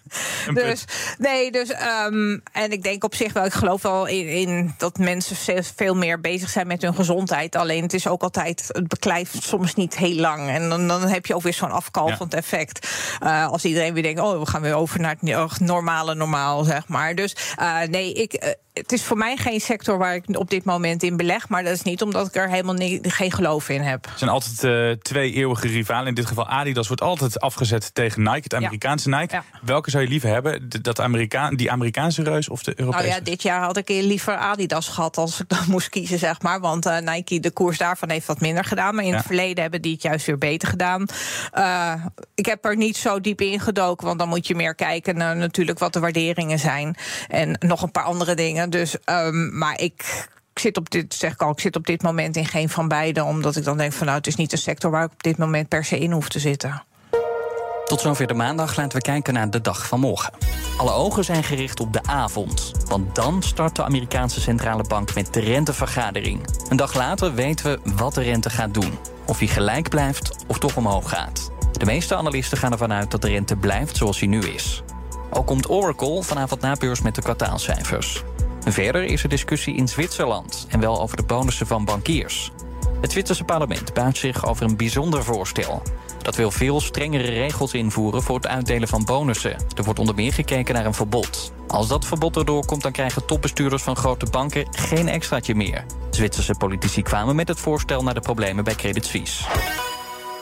dus, 0.54 0.86
nee, 1.18 1.52
dus 1.52 1.70
um, 2.06 2.42
en 2.52 2.72
ik 2.72 2.84
denk 2.84 3.04
op 3.04 3.16
zich 3.16 3.34
wel, 3.34 3.46
ik 3.46 3.54
geloof 3.54 3.82
wel 3.82 4.06
in, 4.06 4.28
in 4.28 4.74
dat 4.78 4.98
mensen 4.98 5.64
veel 5.76 5.96
meer 5.96 6.17
bezig 6.22 6.50
zijn 6.50 6.68
met 6.68 6.82
hun 6.82 6.96
gezondheid. 6.96 7.56
Alleen 7.56 7.82
het 7.84 7.94
is 7.94 8.08
ook 8.08 8.22
altijd, 8.22 8.70
het 8.72 8.88
beklijft 8.88 9.44
soms 9.44 9.74
niet 9.74 9.98
heel 9.98 10.16
lang. 10.16 10.50
En 10.50 10.70
dan, 10.70 10.88
dan 10.88 11.02
heb 11.02 11.26
je 11.26 11.36
ook 11.36 11.42
weer 11.42 11.54
zo'n 11.54 11.72
afkalvend 11.72 12.32
ja. 12.32 12.38
effect. 12.38 12.88
Uh, 13.24 13.48
als 13.48 13.66
iedereen 13.66 13.94
weer 13.94 14.04
denkt, 14.04 14.22
oh, 14.22 14.40
we 14.40 14.46
gaan 14.46 14.62
weer 14.62 14.76
over 14.76 15.00
naar 15.00 15.16
het 15.22 15.60
normale 15.60 16.16
normaal, 16.16 16.64
zeg 16.64 16.88
maar. 16.88 17.16
Dus 17.16 17.36
uh, 17.60 17.82
nee, 17.82 18.14
ik. 18.14 18.56
Het 18.78 18.92
is 18.92 19.04
voor 19.04 19.18
mij 19.18 19.38
geen 19.38 19.60
sector 19.60 19.98
waar 19.98 20.16
ik 20.16 20.24
op 20.38 20.50
dit 20.50 20.64
moment 20.64 21.04
in 21.04 21.18
beleg. 21.18 21.50
Maar 21.50 21.64
dat 21.64 21.74
is 21.74 21.82
niet 21.82 22.02
omdat 22.02 22.28
ik 22.28 22.36
er 22.36 22.50
helemaal 22.50 22.76
geen 23.02 23.32
geloof 23.32 23.70
in 23.70 23.82
heb. 23.82 24.06
Er 24.06 24.12
zijn 24.16 24.30
altijd 24.30 24.64
uh, 24.64 24.92
twee 25.02 25.34
eeuwige 25.34 25.68
rivalen. 25.68 26.08
In 26.08 26.14
dit 26.14 26.26
geval 26.26 26.48
Adidas 26.48 26.88
wordt 26.88 27.02
altijd 27.02 27.40
afgezet 27.40 27.94
tegen 27.94 28.22
Nike, 28.24 28.42
het 28.44 28.54
Amerikaanse 28.54 29.10
Nike. 29.10 29.42
Welke 29.62 29.90
zou 29.90 30.04
je 30.04 30.10
liever 30.10 30.30
hebben? 30.30 30.70
Dat 30.82 31.00
Amerikaan, 31.00 31.56
die 31.56 31.72
Amerikaanse 31.72 32.24
reus 32.24 32.50
of 32.50 32.64
de 32.64 32.74
Europese? 32.76 33.04
Nou 33.04 33.18
ja, 33.18 33.24
dit 33.24 33.42
jaar 33.42 33.62
had 33.62 33.78
ik 33.78 33.90
liever 33.90 34.36
Adidas 34.36 34.88
gehad 34.88 35.18
als 35.18 35.40
ik 35.40 35.50
dan 35.50 35.64
moest 35.76 35.90
kiezen, 35.90 36.20
zeg 36.20 36.42
maar. 36.42 36.60
Want 36.60 36.86
uh, 36.86 36.98
Nike, 36.98 37.40
de 37.40 37.52
koers 37.52 37.78
daarvan 37.78 38.10
heeft 38.10 38.28
wat 38.28 38.40
minder 38.40 38.64
gedaan. 38.64 38.96
Maar 38.96 39.04
in 39.04 39.14
het 39.14 39.26
verleden 39.26 39.62
hebben 39.62 39.82
die 39.82 39.94
het 39.94 40.02
juist 40.02 40.26
weer 40.26 40.38
beter 40.38 40.68
gedaan. 40.68 41.06
Uh, 41.58 41.94
ik 42.36 42.46
heb 42.46 42.66
er 42.66 42.76
niet 42.76 42.98
zo 42.98 43.22
diep 43.22 43.42
in 43.42 43.60
gedoken, 43.60 44.08
want 44.08 44.20
dan 44.20 44.30
moet 44.30 44.48
je 44.48 44.56
meer 44.56 44.76
kijken 44.76 45.18
naar 45.18 45.36
natuurlijk 45.36 45.80
wat 45.80 45.94
de 45.94 46.00
waarderingen 46.00 46.60
zijn. 46.60 46.96
En 47.28 47.58
nog 47.60 47.82
een 47.82 47.92
paar 47.92 48.04
andere 48.04 48.36
dingen. 48.36 48.67
Dus, 48.70 48.98
um, 49.06 49.58
maar 49.58 49.80
ik 49.80 50.28
ik 50.58 50.64
zit 50.64 50.78
op 50.78 50.90
dit, 50.90 51.14
zeg 51.14 51.34
ik 51.34 51.42
al, 51.42 51.52
ik 51.52 51.60
zit 51.60 51.76
op 51.76 51.86
dit 51.86 52.02
moment 52.02 52.36
in 52.36 52.46
geen 52.46 52.70
van 52.70 52.88
beide. 52.88 53.24
Omdat 53.24 53.56
ik 53.56 53.64
dan 53.64 53.78
denk 53.78 53.94
van 53.94 54.06
nou, 54.06 54.18
het 54.18 54.28
is 54.28 54.36
niet 54.36 54.52
een 54.52 54.58
sector 54.58 54.92
waar 54.92 55.04
ik 55.04 55.12
op 55.12 55.24
dit 55.24 55.38
moment 55.38 55.68
per 55.68 55.86
se 55.86 56.00
in 56.00 56.12
hoef 56.12 56.30
te 56.30 56.40
zitten. 56.40 56.84
Tot 57.86 58.02
zover 58.02 58.28
de 58.28 58.34
maandag 58.34 58.76
laten 58.76 58.98
we 58.98 59.04
kijken 59.04 59.34
naar 59.34 59.50
de 59.50 59.62
dag 59.62 59.88
van 59.88 60.00
morgen. 60.00 60.34
Alle 60.78 60.92
ogen 60.92 61.24
zijn 61.24 61.44
gericht 61.44 61.80
op 61.80 61.94
de 61.94 62.04
avond. 62.04 62.72
Want 62.88 63.16
dan 63.16 63.44
start 63.44 63.76
de 63.76 63.84
Amerikaanse 63.84 64.42
centrale 64.42 64.84
bank 64.84 65.16
met 65.16 65.34
de 65.34 65.40
rentevergadering. 65.40 66.48
Een 66.70 66.78
dag 66.78 66.94
later 66.94 67.34
weten 67.34 67.66
we 67.66 67.94
wat 67.96 68.14
de 68.14 68.22
rente 68.22 68.50
gaat 68.50 68.74
doen. 68.74 68.98
Of 69.26 69.40
hij 69.40 69.48
gelijk 69.48 69.90
blijft 69.90 70.46
of 70.48 70.60
toch 70.60 70.78
omhoog 70.78 71.10
gaat. 71.10 71.52
De 71.72 71.86
meeste 71.86 72.16
analisten 72.16 72.58
gaan 72.58 72.72
ervan 72.72 72.94
uit 72.94 73.12
dat 73.12 73.22
de 73.22 73.30
rente 73.30 73.56
blijft 73.56 73.98
zoals 73.98 74.20
hij 74.20 74.28
nu 74.28 74.40
is. 74.40 74.84
Ook 75.30 75.46
komt 75.46 75.70
Oracle 75.70 76.24
vanavond 76.24 76.62
na 76.62 76.76
beurs 76.76 77.02
met 77.02 77.16
de 77.16 77.22
kwartaalcijfers. 77.22 78.24
Verder 78.66 79.04
is 79.04 79.24
er 79.24 79.30
discussie 79.30 79.76
in 79.76 79.88
Zwitserland 79.88 80.66
en 80.70 80.80
wel 80.80 81.02
over 81.02 81.18
de 81.18 81.24
bonussen 81.24 81.68
van 81.68 81.86
bankiers. 81.86 82.52
Het 83.02 83.12
Zwitserse 83.12 83.44
parlement 83.44 83.94
buigt 83.94 84.18
zich 84.18 84.46
over 84.46 84.66
een 84.66 84.78
bijzonder 84.78 85.24
voorstel. 85.24 85.82
Dat 86.22 86.36
wil 86.36 86.52
veel 86.52 86.82
strengere 86.82 87.32
regels 87.32 87.74
invoeren 87.74 88.24
voor 88.24 88.36
het 88.36 88.48
uitdelen 88.48 88.88
van 88.88 89.06
bonussen. 89.06 89.56
Er 89.76 89.84
wordt 89.84 90.00
onder 90.00 90.16
meer 90.16 90.34
gekeken 90.34 90.74
naar 90.74 90.86
een 90.86 90.94
verbod. 90.94 91.52
Als 91.68 91.88
dat 91.88 92.06
verbod 92.06 92.38
erdoor 92.38 92.66
komt, 92.66 92.82
dan 92.82 92.92
krijgen 92.92 93.26
topbestuurders 93.26 93.84
van 93.84 93.96
grote 93.96 94.26
banken 94.32 94.68
geen 94.72 95.08
extraatje 95.08 95.56
meer. 95.56 95.86
Zwitserse 96.10 96.56
politici 96.58 97.02
kwamen 97.02 97.36
met 97.36 97.48
het 97.48 97.60
voorstel 97.60 98.04
naar 98.04 98.14
de 98.14 98.20
problemen 98.20 98.64
bij 98.64 98.76
Credit 98.76 99.06
Suisse. 99.06 99.44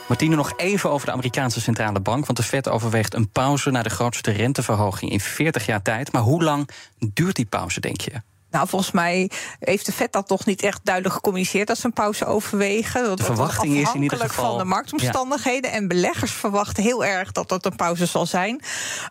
Martine, 0.08 0.36
nog 0.36 0.52
even 0.56 0.90
over 0.90 1.06
de 1.06 1.12
Amerikaanse 1.12 1.60
Centrale 1.60 2.00
Bank. 2.00 2.26
Want 2.26 2.38
de 2.38 2.44
Fed 2.44 2.68
overweegt 2.68 3.14
een 3.14 3.30
pauze 3.30 3.70
naar 3.70 3.82
de 3.82 3.90
grootste 3.90 4.30
renteverhoging 4.30 5.10
in 5.10 5.20
40 5.20 5.66
jaar 5.66 5.82
tijd. 5.82 6.12
Maar 6.12 6.22
hoe 6.22 6.42
lang 6.42 6.68
duurt 6.98 7.36
die 7.36 7.46
pauze, 7.46 7.80
denk 7.80 8.00
je? 8.00 8.12
Nou, 8.56 8.68
volgens 8.68 8.90
mij 8.90 9.30
heeft 9.58 9.86
de 9.86 9.92
FED 9.92 10.12
dat 10.12 10.26
toch 10.26 10.46
niet 10.46 10.62
echt 10.62 10.80
duidelijk 10.82 11.14
gecommuniceerd 11.14 11.66
dat 11.66 11.78
ze 11.78 11.86
een 11.86 11.92
pauze 11.92 12.24
overwegen. 12.24 13.04
Dat 13.04 13.18
de 13.18 13.24
verwachting 13.24 13.76
is 13.76 13.94
in 13.94 14.02
ieder 14.02 14.18
geval 14.18 14.48
van 14.48 14.58
de 14.58 14.64
marktomstandigheden. 14.64 15.72
En 15.72 15.88
beleggers 15.88 16.32
verwachten 16.32 16.82
heel 16.82 17.04
erg 17.04 17.32
dat 17.32 17.48
dat 17.48 17.64
een 17.64 17.76
pauze 17.76 18.06
zal 18.06 18.26
zijn. 18.26 18.60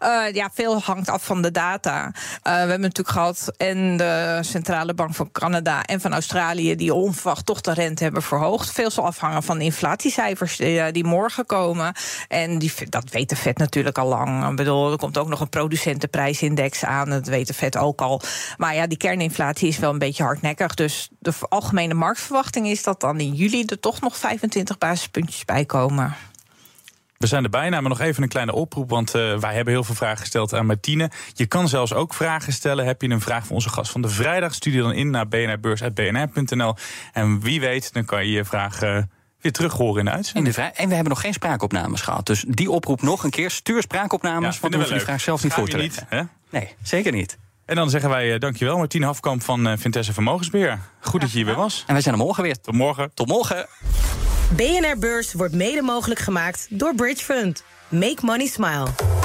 Uh, 0.04 0.34
ja, 0.34 0.50
veel 0.54 0.82
hangt 0.82 1.10
af 1.10 1.26
van 1.26 1.42
de 1.42 1.52
data. 1.52 2.06
Uh, 2.06 2.12
we 2.42 2.50
hebben 2.50 2.82
natuurlijk 2.82 3.10
gehad 3.10 3.52
en 3.58 3.98
de 3.98 4.40
Centrale 4.42 4.94
Bank 4.94 5.16
van 5.16 5.32
Canada 5.32 5.84
en 5.84 6.02
van 6.02 6.14
Australië 6.14 6.76
die 6.76 6.94
onverwacht 6.94 7.46
toch 7.46 7.62
de 7.62 7.74
rente 7.74 8.04
hebben 8.04 8.22
verhoogd. 8.22 8.72
Veel 8.72 8.92
zal 8.92 9.06
afhangen 9.06 9.44
van 9.44 9.58
de 9.58 9.64
inflatiecijfers 9.64 10.58
die, 10.58 10.78
uh, 10.78 10.86
die 10.92 11.06
morgen 11.06 11.46
komen. 11.46 11.94
En 12.28 12.58
die, 12.58 12.74
dat 12.90 13.10
weet 13.10 13.30
de 13.30 13.36
FED 13.36 13.58
natuurlijk 13.58 13.98
al 13.98 14.08
lang. 14.08 14.50
Ik 14.50 14.56
bedoel, 14.56 14.92
er 14.92 14.98
komt 14.98 15.18
ook 15.18 15.30
nog 15.30 15.40
een 15.40 15.50
producentenprijsindex 15.50 16.86
aan. 16.86 17.10
Dat 17.10 17.28
weet 17.28 17.48
de 17.48 17.54
FED 17.54 17.78
ook 17.78 18.02
al. 18.02 18.22
Maar 18.58 18.76
ja, 18.76 18.88
die 18.88 18.98
kerninflatie 18.98 19.34
inflatie 19.36 19.68
is 19.68 19.78
wel 19.78 19.92
een 19.92 20.00
beetje 20.00 20.24
hardnekkig. 20.24 20.74
Dus 20.74 21.10
de 21.20 21.34
algemene 21.50 21.94
marktverwachting 21.94 22.68
is 22.68 22.84
dat 22.84 23.00
dan 23.00 23.20
in 23.20 23.34
juli 23.34 23.64
er 23.66 23.80
toch 23.80 24.02
nog 24.02 24.18
25 24.18 24.78
basispuntjes 24.78 25.46
bij 25.46 25.66
komen. 25.66 26.16
We 27.18 27.28
zijn 27.28 27.44
er 27.44 27.50
bijna, 27.50 27.82
maar 27.82 27.90
nog 27.90 28.00
even 28.00 28.24
een 28.24 28.30
kleine 28.30 28.54
oproep. 28.54 28.90
Want 28.90 29.16
uh, 29.16 29.38
wij 29.38 29.56
hebben 29.56 29.74
heel 29.74 29.84
veel 29.84 29.96
vragen 29.96 30.18
gesteld 30.18 30.54
aan 30.54 30.66
Martine. 30.66 31.12
Je 31.34 31.46
kan 31.46 31.68
zelfs 31.68 31.94
ook 31.94 32.14
vragen 32.14 32.54
stellen. 32.54 32.86
Heb 32.86 33.02
je 33.02 33.10
een 33.10 33.22
vraag 33.22 33.46
voor 33.46 33.56
onze 33.56 33.70
gast 33.70 33.92
van 33.92 34.02
de 34.02 34.10
vrijdag? 34.10 34.54
Stuur 34.54 34.82
dan 34.82 34.94
in 34.94 35.10
naar 35.10 35.28
bnrbeurs.bnr.nl. 35.28 36.76
En 37.14 37.40
wie 37.40 37.60
weet, 37.60 37.94
dan 37.94 38.06
kan 38.06 38.26
je 38.26 38.32
je 38.32 38.46
vraag 38.46 38.84
uh, 38.84 38.98
weer 39.42 39.52
terug 39.52 39.74
horen 39.74 40.00
in 40.00 40.06
de 40.06 40.12
uitzending. 40.12 40.56
En 40.56 40.88
we 40.88 40.94
hebben 40.94 41.14
nog 41.14 41.22
geen 41.22 41.34
spraakopnames 41.34 42.02
gehad. 42.02 42.26
Dus 42.26 42.46
die 42.48 42.72
oproep 42.72 43.02
nog 43.02 43.24
een 43.24 43.30
keer. 43.30 43.52
Stuur 43.52 43.82
spraakopnames, 43.82 44.56
ja, 44.56 44.62
want 44.62 44.74
dan 44.74 44.82
hoef 44.82 44.90
je 44.90 44.98
die 44.98 45.06
vraag 45.06 45.22
zelf 45.22 45.44
niet 45.44 45.54
voor 45.54 45.68
te 45.68 45.78
leggen. 45.78 46.30
Nee, 46.50 46.76
zeker 46.84 47.12
niet. 47.12 47.38
En 47.66 47.76
dan 47.76 47.90
zeggen 47.90 48.10
wij 48.10 48.34
uh, 48.34 48.40
dankjewel, 48.40 48.78
Martien 48.78 49.04
Hafkamp 49.04 49.42
van 49.44 49.68
uh, 49.68 49.74
Vintesse 49.78 50.14
Vermogensbeheer. 50.14 50.80
Goed 51.00 51.22
dat 51.22 51.32
je 51.32 51.38
hier 51.38 51.46
weer 51.46 51.56
was. 51.56 51.84
En 51.88 51.94
wij 51.94 52.02
zijn 52.02 52.16
er 52.16 52.22
morgen 52.22 52.44
weer. 52.44 52.60
Tot 52.62 52.74
morgen. 52.74 53.12
Tot 53.14 53.28
morgen. 53.28 53.68
BNR 54.56 54.98
Beurs 55.00 55.34
wordt 55.34 55.54
mede 55.54 55.82
mogelijk 55.82 56.20
gemaakt 56.20 56.68
door 56.70 56.96
Bridge 56.96 57.24
Fund. 57.24 57.64
Make 57.90 58.18
money 58.22 58.48
smile. 58.48 59.25